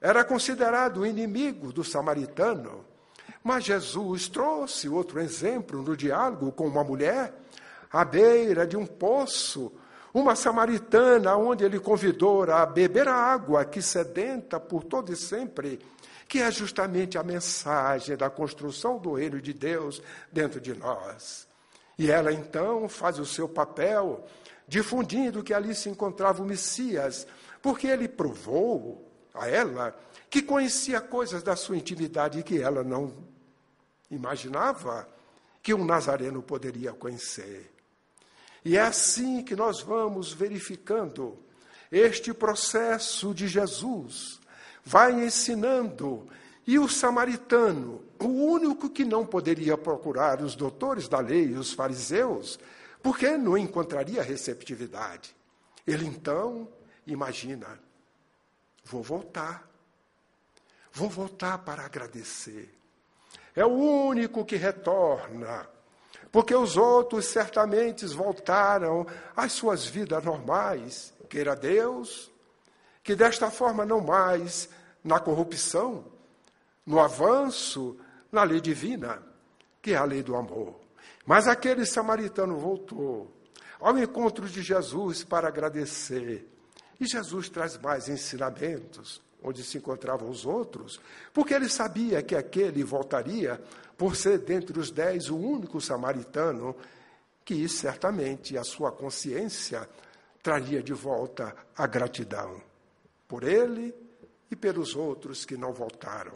[0.00, 2.84] era considerado inimigo do samaritano.
[3.46, 7.32] Mas Jesus trouxe outro exemplo no diálogo com uma mulher
[7.92, 9.72] à beira de um poço,
[10.12, 15.78] uma samaritana, onde ele convidou a beber a água que sedenta por todo e sempre,
[16.26, 21.46] que é justamente a mensagem da construção do reino de Deus dentro de nós.
[21.96, 24.26] E ela então faz o seu papel,
[24.66, 27.28] difundindo que ali se encontrava o Messias,
[27.62, 29.96] porque ele provou a ela
[30.28, 33.35] que conhecia coisas da sua intimidade que ela não
[34.10, 35.08] imaginava
[35.62, 37.72] que um nazareno poderia conhecer.
[38.64, 41.38] E é assim que nós vamos verificando
[41.90, 44.40] este processo de Jesus.
[44.84, 46.28] Vai ensinando.
[46.66, 51.72] E o samaritano, o único que não poderia procurar os doutores da lei e os
[51.72, 52.58] fariseus,
[53.02, 55.34] porque não encontraria receptividade.
[55.86, 56.68] Ele então
[57.06, 57.78] imagina:
[58.84, 59.70] vou voltar.
[60.92, 62.74] Vou voltar para agradecer.
[63.56, 65.66] É o único que retorna,
[66.30, 71.14] porque os outros certamente voltaram às suas vidas normais.
[71.28, 72.30] Queira Deus
[73.06, 74.68] que desta forma não mais
[75.04, 76.04] na corrupção,
[76.84, 77.96] no avanço,
[78.32, 79.22] na lei divina,
[79.80, 80.74] que é a lei do amor.
[81.24, 83.32] Mas aquele samaritano voltou
[83.78, 86.48] ao encontro de Jesus para agradecer.
[86.98, 91.00] E Jesus traz mais ensinamentos onde se encontravam os outros,
[91.32, 93.60] porque ele sabia que aquele voltaria
[93.96, 96.76] por ser dentre os dez o único samaritano
[97.44, 99.88] que certamente a sua consciência
[100.42, 102.60] traria de volta a gratidão
[103.28, 103.94] por ele
[104.50, 106.34] e pelos outros que não voltaram.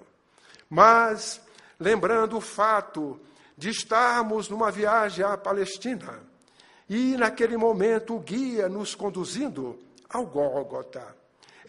[0.69, 1.41] Mas,
[1.79, 3.21] lembrando o fato
[3.57, 6.21] de estarmos numa viagem à Palestina
[6.89, 9.79] e, naquele momento, o guia nos conduzindo
[10.09, 11.17] ao Gólgota,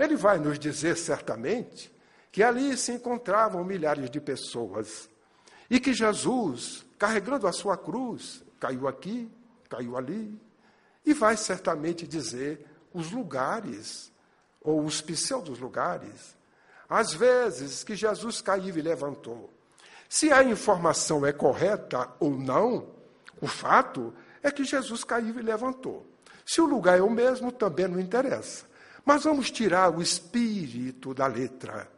[0.01, 1.91] ele vai nos dizer certamente
[2.31, 5.09] que ali se encontravam milhares de pessoas
[5.69, 9.29] e que Jesus, carregando a sua cruz, caiu aqui,
[9.69, 10.39] caiu ali,
[11.05, 14.11] e vai certamente dizer os lugares,
[14.61, 16.35] ou os pseudos lugares,
[16.89, 19.49] às vezes que Jesus caiu e levantou.
[20.09, 22.89] Se a informação é correta ou não,
[23.39, 26.05] o fato é que Jesus caiu e levantou.
[26.45, 28.65] Se o lugar é o mesmo, também não interessa.
[29.05, 31.91] Mas vamos tirar o espírito da letra.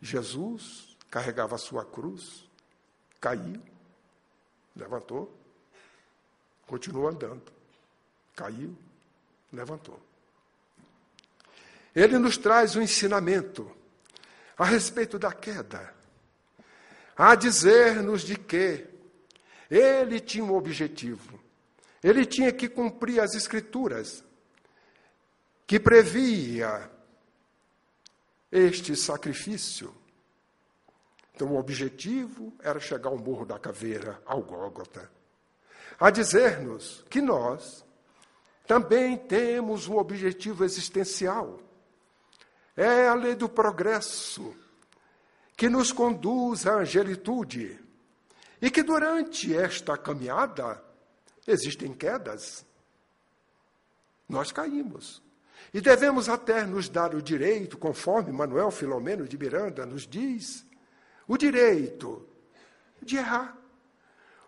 [0.00, 2.44] Jesus carregava a sua cruz,
[3.20, 3.62] caiu,
[4.74, 5.32] levantou,
[6.66, 7.52] continuou andando.
[8.34, 8.76] Caiu,
[9.52, 10.00] levantou.
[11.94, 13.70] Ele nos traz um ensinamento
[14.58, 15.94] a respeito da queda,
[17.16, 18.86] a dizer-nos de que
[19.70, 21.40] ele tinha um objetivo,
[22.02, 24.23] ele tinha que cumprir as Escrituras,
[25.66, 26.90] que previa
[28.50, 29.94] este sacrifício.
[31.34, 35.10] Então, o objetivo era chegar ao Morro da Caveira, ao Gólgota,
[35.98, 37.84] a dizer-nos que nós
[38.66, 41.60] também temos um objetivo existencial.
[42.76, 44.54] É a lei do progresso
[45.56, 47.80] que nos conduz à angelitude
[48.60, 50.82] e que durante esta caminhada
[51.46, 52.64] existem quedas.
[54.28, 55.22] Nós caímos.
[55.74, 60.64] E devemos até nos dar o direito, conforme Manuel Filomeno de Miranda nos diz,
[61.26, 62.24] o direito
[63.02, 63.58] de errar.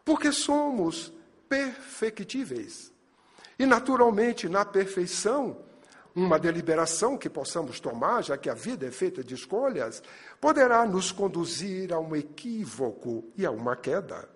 [0.04, 1.12] Porque somos
[1.48, 2.92] perfectíveis.
[3.58, 5.64] E, naturalmente, na perfeição,
[6.14, 10.04] uma deliberação que possamos tomar, já que a vida é feita de escolhas,
[10.40, 14.28] poderá nos conduzir a um equívoco e a uma queda.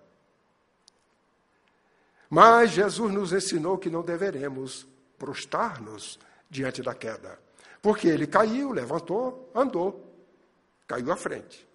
[2.29, 4.85] Mas Jesus nos ensinou que não deveremos
[5.17, 6.19] prostrar-nos
[6.51, 7.39] diante da queda.
[7.81, 10.05] Porque ele caiu, levantou, andou,
[10.85, 11.67] caiu à frente.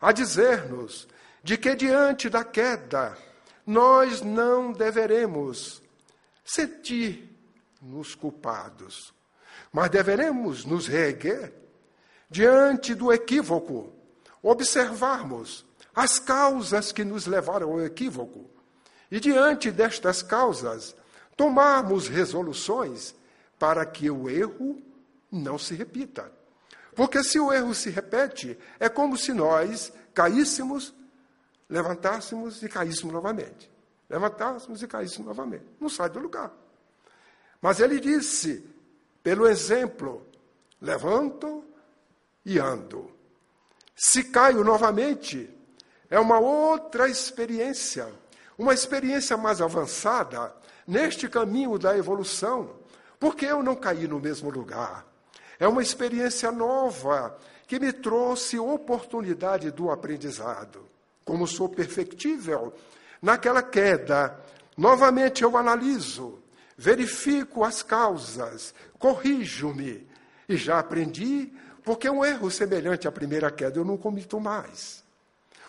[0.00, 1.08] A dizer-nos
[1.42, 3.16] de que diante da queda
[3.64, 5.80] nós não deveremos
[6.44, 9.14] sentir-nos culpados,
[9.72, 11.52] mas deveremos nos reerguer
[12.28, 13.92] diante do equívoco,
[14.42, 15.64] observarmos
[15.94, 18.50] as causas que nos levaram ao equívoco
[19.10, 20.94] e, diante destas causas,
[21.36, 23.14] tomarmos resoluções
[23.58, 24.80] para que o erro
[25.30, 26.30] não se repita.
[26.94, 30.94] Porque se o erro se repete, é como se nós caíssemos,
[31.68, 33.70] levantássemos e caíssemos novamente.
[34.08, 35.64] Levantássemos e caíssemos novamente.
[35.78, 36.52] Não sai do lugar.
[37.60, 38.64] Mas ele disse,
[39.22, 40.26] pelo exemplo,
[40.80, 41.64] levanto
[42.44, 43.10] e ando.
[43.94, 45.50] Se caio novamente,
[46.08, 48.12] é uma outra experiência,
[48.56, 50.54] uma experiência mais avançada
[50.86, 52.76] neste caminho da evolução,
[53.18, 55.06] porque eu não caí no mesmo lugar.
[55.58, 60.86] É uma experiência nova que me trouxe oportunidade do aprendizado.
[61.24, 62.72] Como sou perfectível
[63.20, 64.38] naquela queda,
[64.76, 66.38] novamente eu analiso,
[66.76, 70.06] verifico as causas, corrijo-me
[70.48, 71.52] e já aprendi,
[71.82, 75.04] porque um erro semelhante à primeira queda eu não cometo mais.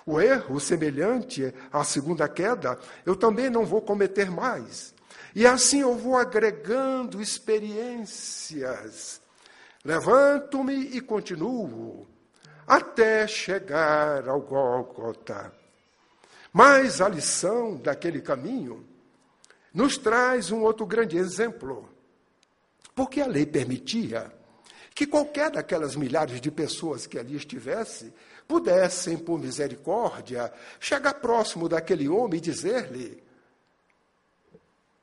[0.06, 4.94] O erro semelhante à segunda queda eu também não vou cometer mais.
[5.40, 9.22] E assim eu vou agregando experiências.
[9.86, 12.06] Levanto-me e continuo
[12.68, 15.54] até chegar ao Gólgota.
[16.52, 18.86] Mas a lição daquele caminho
[19.74, 21.88] nos traz um outro grande exemplo.
[22.94, 24.30] Porque a lei permitia
[24.94, 28.14] que qualquer daquelas milhares de pessoas que ali estivesse
[28.46, 33.29] pudessem, por misericórdia, chegar próximo daquele homem e dizer-lhe: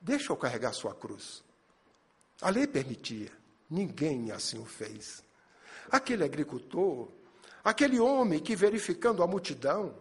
[0.07, 1.43] Deixa eu carregar sua cruz.
[2.41, 3.33] A lei permitia,
[3.69, 5.21] ninguém assim o fez.
[5.91, 7.09] Aquele agricultor,
[7.65, 9.97] aquele homem que, verificando a multidão,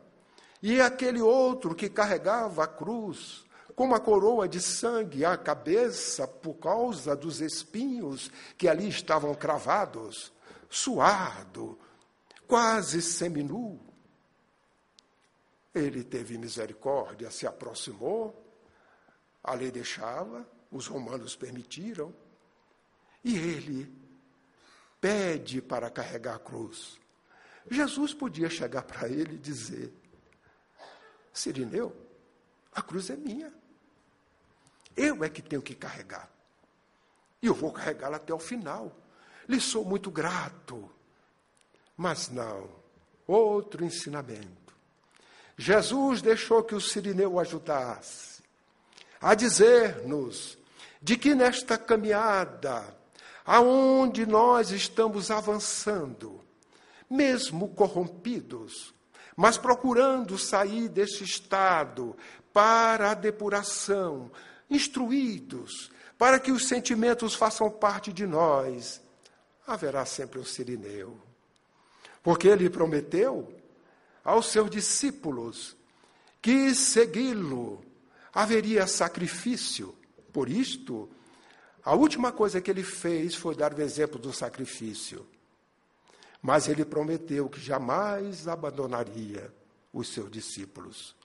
[0.62, 3.46] e aquele outro que carregava a cruz,
[3.76, 8.30] com uma coroa de sangue à cabeça por causa dos espinhos
[8.60, 10.32] que ali estavam cravados,
[10.70, 11.80] suado,
[12.48, 13.80] quase seminu.
[15.74, 18.45] Ele teve misericórdia, se aproximou,
[19.46, 22.12] a lei deixava, os romanos permitiram,
[23.24, 23.94] e ele
[25.00, 27.00] pede para carregar a cruz.
[27.70, 29.94] Jesus podia chegar para ele e dizer:
[31.32, 31.96] Sirineu,
[32.74, 33.54] a cruz é minha.
[34.98, 36.30] Eu é que tenho que carregar.
[37.40, 38.96] E eu vou carregá-la até o final.
[39.48, 40.90] Lhe sou muito grato.
[41.96, 42.70] Mas não,
[43.28, 44.74] outro ensinamento.
[45.56, 48.35] Jesus deixou que o Sirineu ajudasse
[49.22, 50.58] a dizer-nos
[51.02, 52.96] de que nesta caminhada,
[53.46, 56.42] aonde nós estamos avançando,
[57.10, 58.94] mesmo corrompidos,
[59.36, 62.16] mas procurando sair desse estado
[62.52, 64.32] para a depuração,
[64.70, 69.02] instruídos, para que os sentimentos façam parte de nós,
[69.68, 71.20] haverá sempre um sirineu.
[72.24, 73.54] Porque ele prometeu
[74.24, 75.76] aos seus discípulos
[76.42, 77.84] que segui-lo
[78.36, 79.96] haveria sacrifício.
[80.34, 81.10] Por isto,
[81.82, 85.26] a última coisa que ele fez foi dar o exemplo do sacrifício.
[86.42, 89.52] Mas ele prometeu que jamais abandonaria
[89.94, 91.16] os seus discípulos.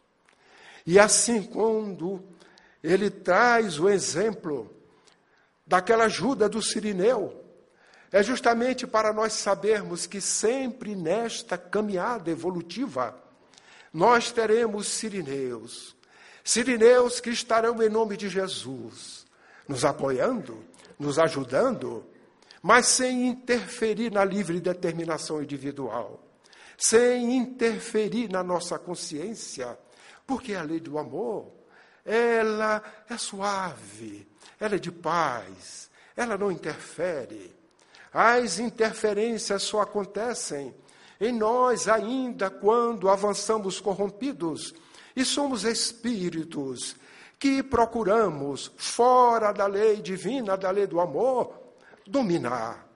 [0.87, 2.23] E assim, quando
[2.83, 4.73] ele traz o exemplo
[5.67, 7.45] daquela ajuda do Sirineu,
[8.13, 13.21] é justamente para nós sabermos que sempre nesta caminhada evolutiva,
[13.93, 15.95] nós teremos sirineus,
[16.45, 19.27] Sirineus que estarão em nome de Jesus,
[19.69, 20.65] nos apoiando,
[20.99, 22.05] nos ajudando,
[22.63, 26.23] mas sem interferir na livre determinação individual,
[26.77, 29.79] sem interferir na nossa consciência,
[30.27, 31.53] porque a lei do amor,
[32.05, 34.27] ela é suave,
[34.59, 37.55] ela é de paz, ela não interfere.
[38.13, 40.75] As interferências só acontecem
[41.21, 44.75] em nós ainda quando avançamos corrompidos
[45.21, 46.97] e somos espíritos
[47.39, 51.53] que procuramos, fora da lei divina, da lei do amor,
[52.07, 52.87] dominar,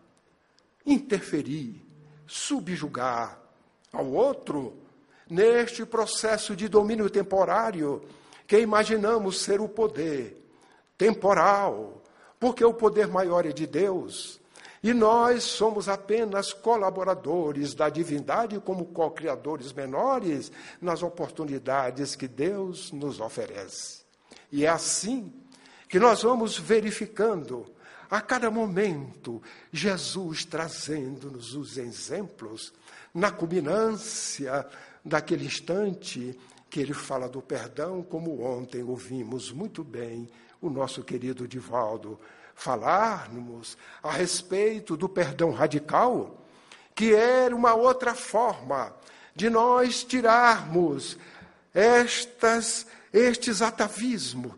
[0.86, 1.82] interferir,
[2.26, 3.38] subjugar
[3.92, 4.72] ao outro
[5.28, 8.02] neste processo de domínio temporário
[8.46, 10.42] que imaginamos ser o poder
[10.96, 12.02] temporal,
[12.40, 14.40] porque o poder maior é de Deus.
[14.85, 23.18] E nós somos apenas colaboradores da divindade como co-criadores menores nas oportunidades que Deus nos
[23.18, 24.03] oferece.
[24.53, 25.32] E é assim
[25.89, 27.64] que nós vamos verificando
[28.11, 32.70] a cada momento Jesus trazendo-nos os exemplos
[33.14, 34.66] na culminância
[35.03, 40.28] daquele instante que ele fala do perdão, como ontem ouvimos muito bem
[40.61, 42.20] o nosso querido Divaldo
[42.55, 46.44] falarmos a respeito do perdão radical,
[46.94, 48.94] que era uma outra forma
[49.34, 51.18] de nós tirarmos
[51.72, 54.52] estas, estes atavismos,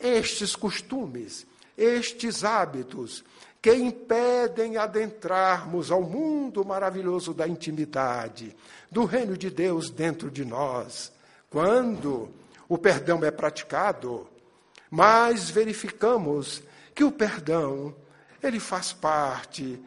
[0.00, 3.22] estes costumes, estes hábitos
[3.60, 8.56] que impedem adentrarmos ao mundo maravilhoso da intimidade,
[8.90, 11.12] do reino de Deus dentro de nós.
[11.50, 12.30] Quando
[12.68, 14.26] o perdão é praticado,
[14.90, 16.62] mas verificamos
[16.96, 17.94] que o perdão,
[18.42, 19.78] ele faz parte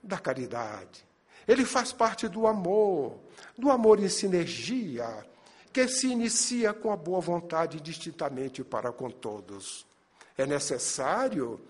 [0.00, 1.04] da caridade.
[1.46, 3.18] Ele faz parte do amor,
[3.58, 5.26] do amor em sinergia,
[5.72, 9.84] que se inicia com a boa vontade distintamente para com todos.
[10.38, 11.60] É necessário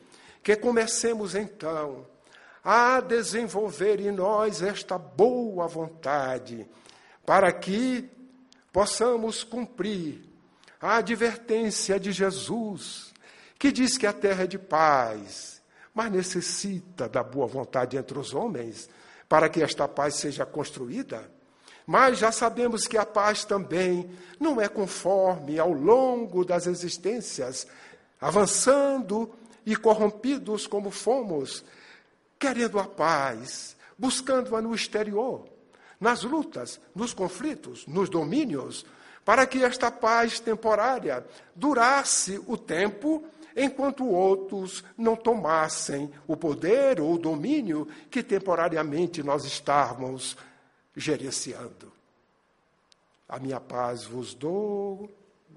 [0.43, 2.07] que comecemos então
[2.62, 6.68] a desenvolver em nós esta boa vontade,
[7.24, 8.11] para que
[8.70, 10.20] possamos cumprir
[10.78, 13.12] a advertência de Jesus,
[13.63, 15.63] que diz que a terra é de paz,
[15.95, 18.91] mas necessita da boa vontade entre os homens
[19.29, 21.31] para que esta paz seja construída.
[21.87, 24.11] Mas já sabemos que a paz também
[24.41, 27.69] não é conforme ao longo das existências,
[28.21, 29.33] avançando
[29.65, 31.65] e corrompidos como fomos,
[32.41, 35.47] querendo a paz, buscando-a no exterior,
[36.01, 38.85] nas lutas, nos conflitos, nos domínios,
[39.25, 43.25] para que esta paz temporária durasse o tempo
[43.57, 50.36] enquanto outros não tomassem o poder ou o domínio que temporariamente nós estávamos
[50.96, 51.92] gerenciando.
[53.28, 55.11] A minha paz vos dou,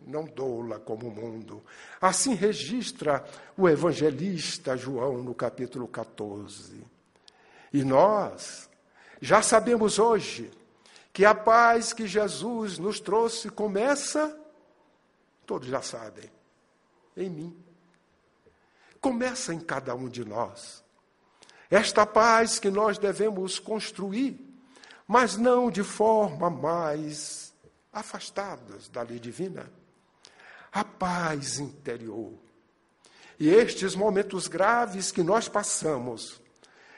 [0.05, 1.63] não dou-la como o mundo.
[1.99, 3.23] Assim registra
[3.57, 6.81] o evangelista João no capítulo 14.
[7.73, 8.69] E nós
[9.19, 10.51] já sabemos hoje
[11.11, 14.37] que a paz que Jesus nos trouxe começa,
[15.45, 16.29] todos já sabem,
[17.15, 17.64] em mim.
[19.05, 20.83] Começa em cada um de nós.
[21.69, 24.35] Esta paz que nós devemos construir,
[25.07, 27.53] mas não de forma mais
[27.93, 29.71] afastadas da lei divina
[30.71, 32.33] a paz interior.
[33.39, 36.41] E estes momentos graves que nós passamos,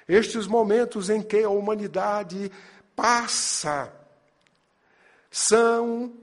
[0.08, 2.50] estes momentos em que a humanidade
[2.96, 3.94] passa,
[5.30, 6.16] são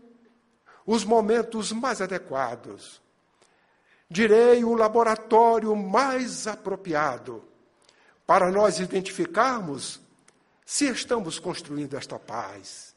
[0.86, 3.03] os momentos mais adequados.
[4.10, 7.42] Direi o laboratório mais apropriado
[8.26, 10.00] para nós identificarmos
[10.64, 12.94] se estamos construindo esta paz.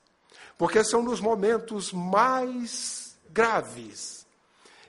[0.58, 4.26] Porque são nos momentos mais graves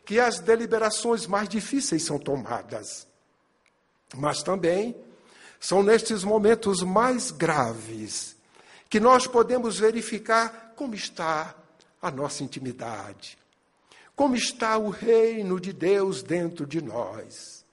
[0.04, 3.06] que as deliberações mais difíceis são tomadas.
[4.14, 4.96] Mas também
[5.60, 8.36] são nestes momentos mais graves
[8.88, 11.54] que nós podemos verificar como está
[12.00, 13.36] a nossa intimidade,
[14.18, 17.64] como está o reino de Deus dentro de nós.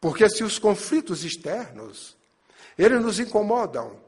[0.00, 2.16] Porque se os conflitos externos,
[2.76, 4.02] eles nos incomodam,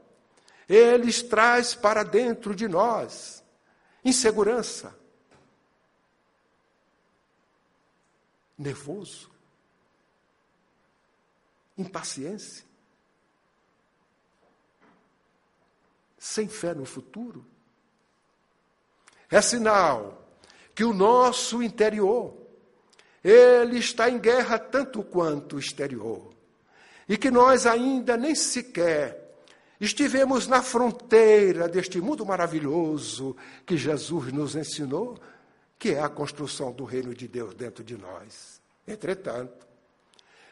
[0.67, 3.41] eles traz para dentro de nós
[4.03, 4.93] insegurança,
[8.57, 9.31] nervoso,
[11.77, 12.65] impaciência,
[16.19, 17.45] sem fé no futuro.
[19.31, 20.22] É sinal
[20.75, 22.43] que o nosso interior
[23.23, 26.33] ele está em guerra tanto quanto o exterior.
[27.07, 29.21] E que nós ainda nem sequer
[29.79, 35.17] estivemos na fronteira deste mundo maravilhoso que Jesus nos ensinou
[35.79, 38.61] que é a construção do reino de Deus dentro de nós.
[38.87, 39.67] Entretanto,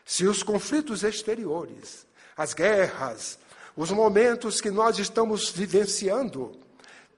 [0.04, 2.06] se os conflitos exteriores,
[2.36, 3.40] as guerras,
[3.76, 6.60] os momentos que nós estamos vivenciando,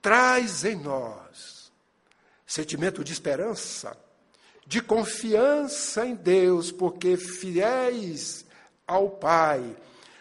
[0.00, 1.53] traz em nós
[2.46, 3.96] sentimento de esperança,
[4.66, 8.44] de confiança em Deus, porque fiéis
[8.86, 9.76] ao Pai,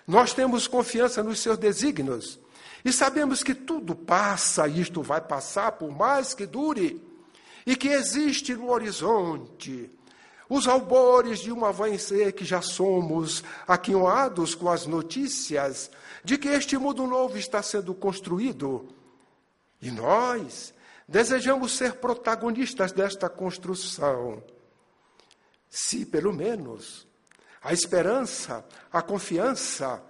[0.07, 2.39] nós temos confiança nos seus desígnios
[2.83, 7.01] e sabemos que tudo passa, e isto vai passar, por mais que dure
[7.65, 9.89] e que existe no horizonte
[10.49, 15.89] os albores de um avançar que já somos aquinhoados com as notícias
[16.23, 18.89] de que este mundo novo está sendo construído.
[19.81, 20.72] E nós
[21.07, 24.43] desejamos ser protagonistas desta construção.
[25.69, 27.07] Se, pelo menos,
[27.61, 30.03] a esperança, a confiança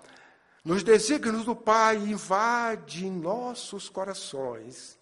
[0.63, 4.97] nos desígnios do Pai invade nossos corações,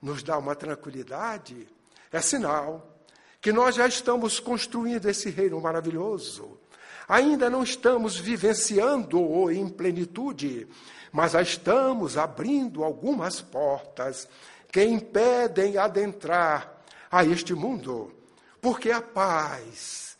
[0.00, 1.68] nos dá uma tranquilidade,
[2.12, 2.94] é sinal
[3.40, 6.58] que nós já estamos construindo esse reino maravilhoso.
[7.06, 10.66] Ainda não estamos vivenciando-o em plenitude,
[11.12, 14.26] mas já estamos abrindo algumas portas
[14.74, 18.12] que impedem adentrar a este mundo,
[18.60, 20.18] porque a paz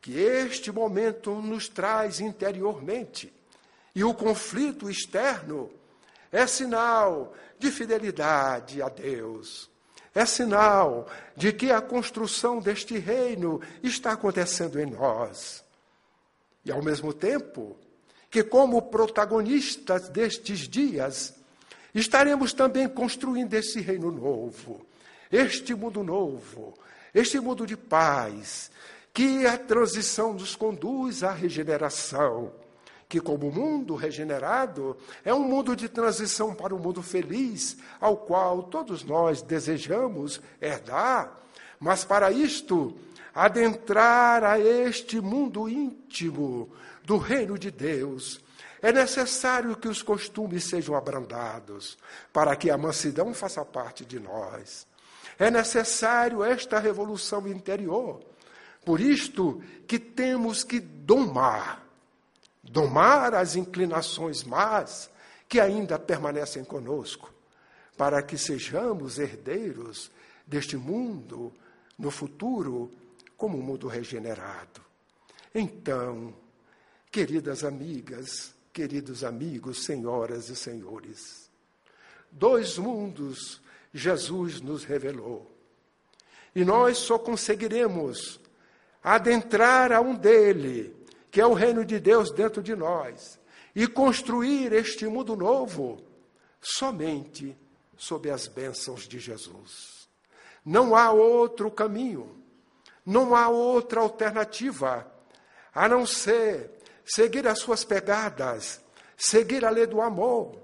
[0.00, 3.34] que este momento nos traz interiormente
[3.92, 5.68] e o conflito externo
[6.30, 9.68] é sinal de fidelidade a Deus.
[10.14, 15.64] É sinal de que a construção deste reino está acontecendo em nós.
[16.64, 17.76] E, ao mesmo tempo,
[18.30, 21.35] que, como protagonistas destes dias,
[22.00, 24.86] estaremos também construindo esse reino novo,
[25.30, 26.74] este mundo novo,
[27.14, 28.70] este mundo de paz,
[29.12, 32.52] que a transição nos conduz à regeneração
[33.08, 38.64] que, como mundo regenerado, é um mundo de transição para um mundo feliz, ao qual
[38.64, 41.40] todos nós desejamos herdar.
[41.78, 42.96] Mas para isto,
[43.34, 46.70] adentrar a este mundo íntimo
[47.04, 48.40] do reino de Deus,
[48.82, 51.96] é necessário que os costumes sejam abrandados,
[52.32, 54.86] para que a mansidão faça parte de nós.
[55.38, 58.22] É necessário esta revolução interior.
[58.84, 61.84] Por isto que temos que domar,
[62.62, 65.10] domar as inclinações más
[65.48, 67.32] que ainda permanecem conosco,
[67.96, 70.10] para que sejamos herdeiros
[70.46, 71.52] deste mundo
[71.98, 72.90] no futuro
[73.36, 74.80] como um mundo regenerado.
[75.54, 76.34] Então,
[77.10, 81.50] queridas amigas, queridos amigos, senhoras e senhores,
[82.30, 85.50] dois mundos Jesus nos revelou.
[86.54, 88.38] E nós só conseguiremos
[89.02, 90.94] adentrar a um dele,
[91.30, 93.40] que é o reino de Deus dentro de nós,
[93.74, 96.04] e construir este mundo novo
[96.60, 97.56] somente
[97.96, 100.06] sob as bênçãos de Jesus.
[100.62, 102.44] Não há outro caminho,
[103.06, 105.10] não há outra alternativa
[105.74, 106.75] a não ser
[107.06, 108.80] seguir as suas pegadas,
[109.16, 110.60] seguir a lei do amor,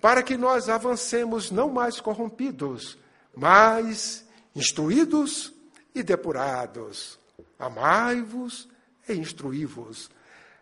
[0.00, 2.98] para que nós avancemos não mais corrompidos,
[3.34, 5.52] mas instruídos
[5.94, 7.18] e depurados.
[7.58, 8.68] Amai-vos
[9.08, 10.10] e instruí-vos.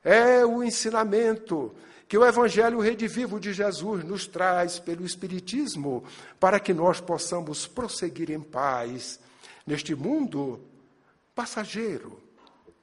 [0.05, 1.75] É o ensinamento
[2.07, 6.05] que o Evangelho redivivo de Jesus nos traz pelo Espiritismo,
[6.39, 9.19] para que nós possamos prosseguir em paz
[9.67, 10.61] neste mundo
[11.35, 12.21] passageiro,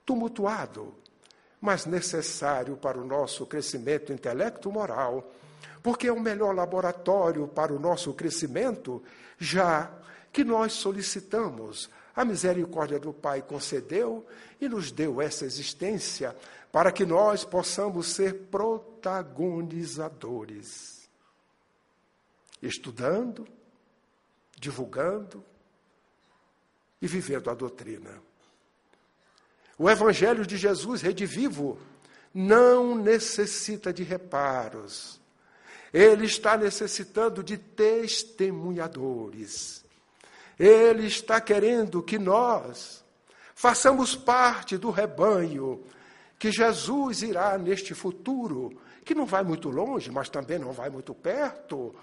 [0.05, 0.95] tumultuado,
[1.61, 5.29] mas necessário para o nosso crescimento intelecto-moral
[5.81, 9.01] porque é o melhor laboratório para o nosso crescimento,
[9.37, 9.89] já
[10.31, 11.89] que nós solicitamos.
[12.15, 14.27] A misericórdia do Pai concedeu
[14.59, 16.35] e nos deu essa existência
[16.71, 21.07] para que nós possamos ser protagonizadores.
[22.61, 23.47] Estudando,
[24.59, 25.41] divulgando
[27.01, 28.21] e vivendo a doutrina.
[29.79, 31.79] O Evangelho de Jesus, redivivo,
[32.31, 35.19] não necessita de reparos
[35.93, 39.83] ele está necessitando de testemunhadores.
[40.57, 43.03] Ele está querendo que nós
[43.55, 45.83] façamos parte do rebanho
[46.37, 51.13] que Jesus irá neste futuro, que não vai muito longe, mas também não vai muito
[51.13, 51.93] perto,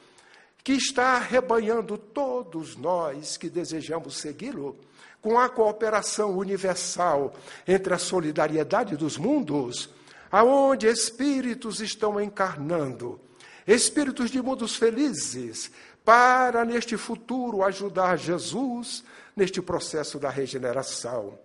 [0.62, 4.77] que está rebanhando todos nós que desejamos segui-lo,
[5.21, 7.35] com a cooperação universal
[7.67, 9.91] entre a solidariedade dos mundos,
[10.31, 13.21] aonde espíritos estão encarnando
[13.67, 15.71] espíritos de mundos felizes,
[16.05, 19.03] para neste futuro ajudar Jesus
[19.35, 21.37] neste processo da regeneração.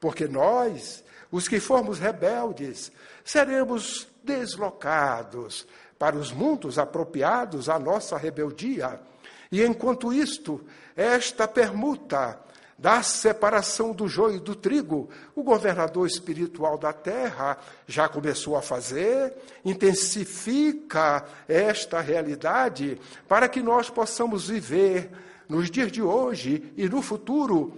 [0.00, 2.90] Porque nós, os que formos rebeldes,
[3.22, 5.66] seremos deslocados
[5.98, 8.98] para os mundos apropriados à nossa rebeldia.
[9.52, 10.64] E enquanto isto,
[10.96, 12.40] esta permuta
[12.78, 18.62] da separação do joio e do trigo, o governador espiritual da terra já começou a
[18.62, 19.32] fazer,
[19.64, 25.10] intensifica esta realidade para que nós possamos viver
[25.48, 27.72] nos dias de hoje e no futuro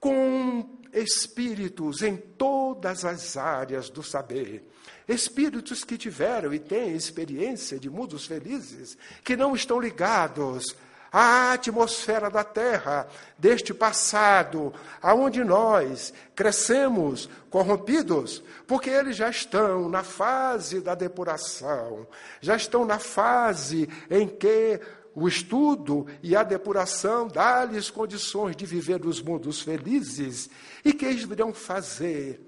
[0.00, 4.68] com espíritos em todas as áreas do saber.
[5.06, 10.76] Espíritos que tiveram e têm experiência de mundos felizes, que não estão ligados
[11.12, 13.06] a atmosfera da terra,
[13.38, 22.06] deste passado, aonde nós crescemos corrompidos, porque eles já estão na fase da depuração,
[22.40, 24.80] já estão na fase em que
[25.14, 30.48] o estudo e a depuração dá-lhes condições de viver nos mundos felizes
[30.82, 32.40] e que eles virão fazer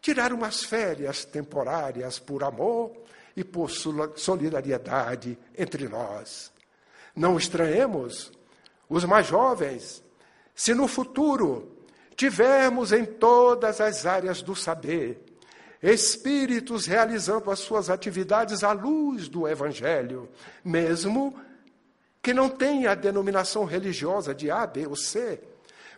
[0.00, 2.92] tirar umas férias temporárias por amor
[3.34, 6.52] e por solidariedade entre nós.
[7.18, 8.32] Não estranhemos
[8.88, 10.02] os mais jovens,
[10.54, 11.76] se no futuro
[12.16, 15.28] tivermos em todas as áreas do saber
[15.82, 20.28] espíritos realizando as suas atividades à luz do Evangelho,
[20.64, 21.34] mesmo
[22.20, 25.40] que não tenha a denominação religiosa de A, B ou C,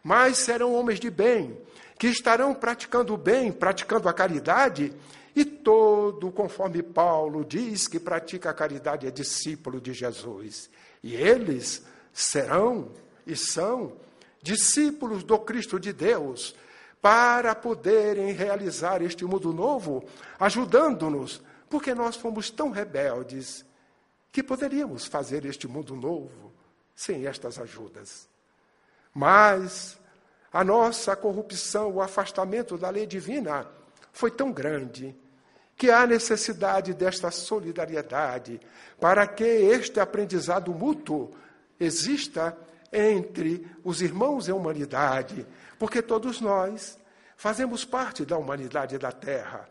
[0.02, 1.58] mas serão homens de bem,
[1.98, 4.92] que estarão praticando o bem, praticando a caridade,
[5.34, 10.68] e todo, conforme Paulo diz, que pratica a caridade é discípulo de Jesus.
[11.02, 12.92] E eles serão
[13.26, 13.96] e são
[14.42, 16.54] discípulos do Cristo de Deus
[17.00, 20.04] para poderem realizar este mundo novo,
[20.38, 23.64] ajudando-nos, porque nós fomos tão rebeldes
[24.32, 26.52] que poderíamos fazer este mundo novo
[26.94, 28.28] sem estas ajudas.
[29.14, 29.98] Mas
[30.52, 33.66] a nossa corrupção, o afastamento da lei divina
[34.12, 35.16] foi tão grande
[35.80, 38.60] que há necessidade desta solidariedade
[39.00, 41.30] para que este aprendizado mútuo
[41.80, 42.54] exista
[42.92, 45.46] entre os irmãos e a humanidade,
[45.78, 46.98] porque todos nós
[47.34, 49.70] fazemos parte da humanidade da Terra.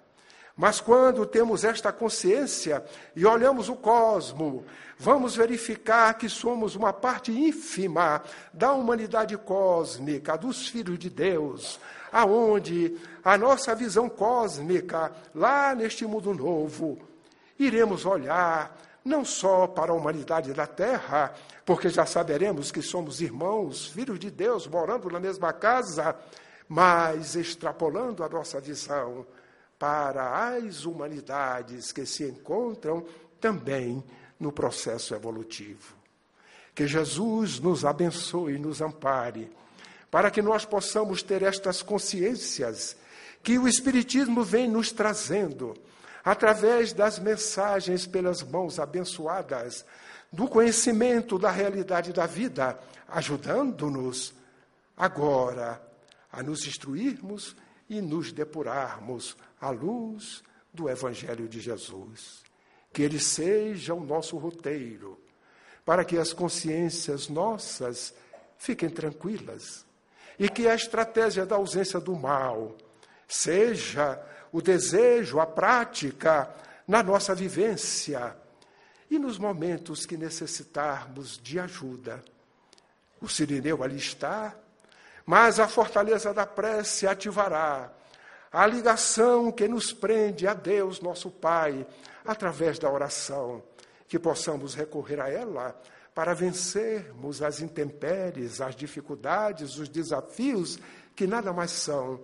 [0.58, 2.84] Mas quando temos esta consciência
[3.16, 4.66] e olhamos o cosmo,
[4.98, 11.80] vamos verificar que somos uma parte ínfima da humanidade cósmica, dos filhos de Deus,
[12.12, 16.98] aonde a nossa visão cósmica, lá neste mundo novo,
[17.58, 21.34] iremos olhar não só para a humanidade da Terra,
[21.66, 26.16] porque já saberemos que somos irmãos, filhos de Deus, morando na mesma casa,
[26.68, 29.26] mas extrapolando a nossa visão
[29.78, 33.06] para as humanidades que se encontram
[33.40, 34.04] também
[34.40, 35.96] no processo evolutivo.
[36.76, 39.52] Que Jesus nos abençoe e nos ampare,
[40.12, 42.96] para que nós possamos ter estas consciências
[43.44, 45.76] que o Espiritismo vem nos trazendo,
[46.24, 49.86] através das mensagens pelas mãos abençoadas,
[50.32, 54.34] do conhecimento da realidade da vida, ajudando-nos
[54.98, 55.82] agora
[56.32, 57.56] a nos instruirmos
[57.90, 60.44] e nos depurarmos à luz
[60.74, 62.44] do Evangelho de Jesus.
[62.92, 65.20] Que ele seja o nosso roteiro,
[65.86, 68.14] para que as consciências nossas
[68.58, 69.86] fiquem tranquilas
[70.40, 72.76] e que a estratégia da ausência do mal
[73.28, 74.20] seja
[74.52, 76.50] o desejo, a prática
[76.88, 78.36] na nossa vivência
[79.12, 82.24] e nos momentos que necessitarmos de ajuda.
[83.22, 84.56] O Sirineu ali está,
[85.26, 87.92] mas a fortaleza da prece ativará
[88.52, 91.86] a ligação que nos prende a Deus, nosso Pai,
[92.26, 93.62] através da oração,
[94.08, 95.80] que possamos recorrer a ela
[96.20, 100.78] para vencermos as intempéries, as dificuldades, os desafios,
[101.16, 102.20] que nada mais são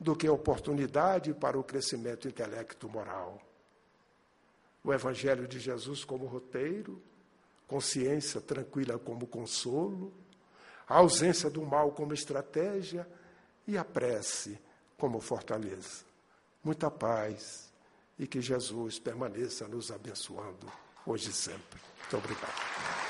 [0.00, 3.40] do que oportunidade para o crescimento intelecto-moral.
[4.82, 7.00] O Evangelho de Jesus como roteiro,
[7.68, 10.12] consciência tranquila como consolo,
[10.88, 13.08] a ausência do mal como estratégia
[13.64, 14.58] e a prece
[14.98, 16.04] como fortaleza.
[16.64, 17.72] Muita paz
[18.18, 20.66] e que Jesus permaneça nos abençoando
[21.06, 21.80] hoje e sempre.
[22.00, 23.05] Muito obrigado.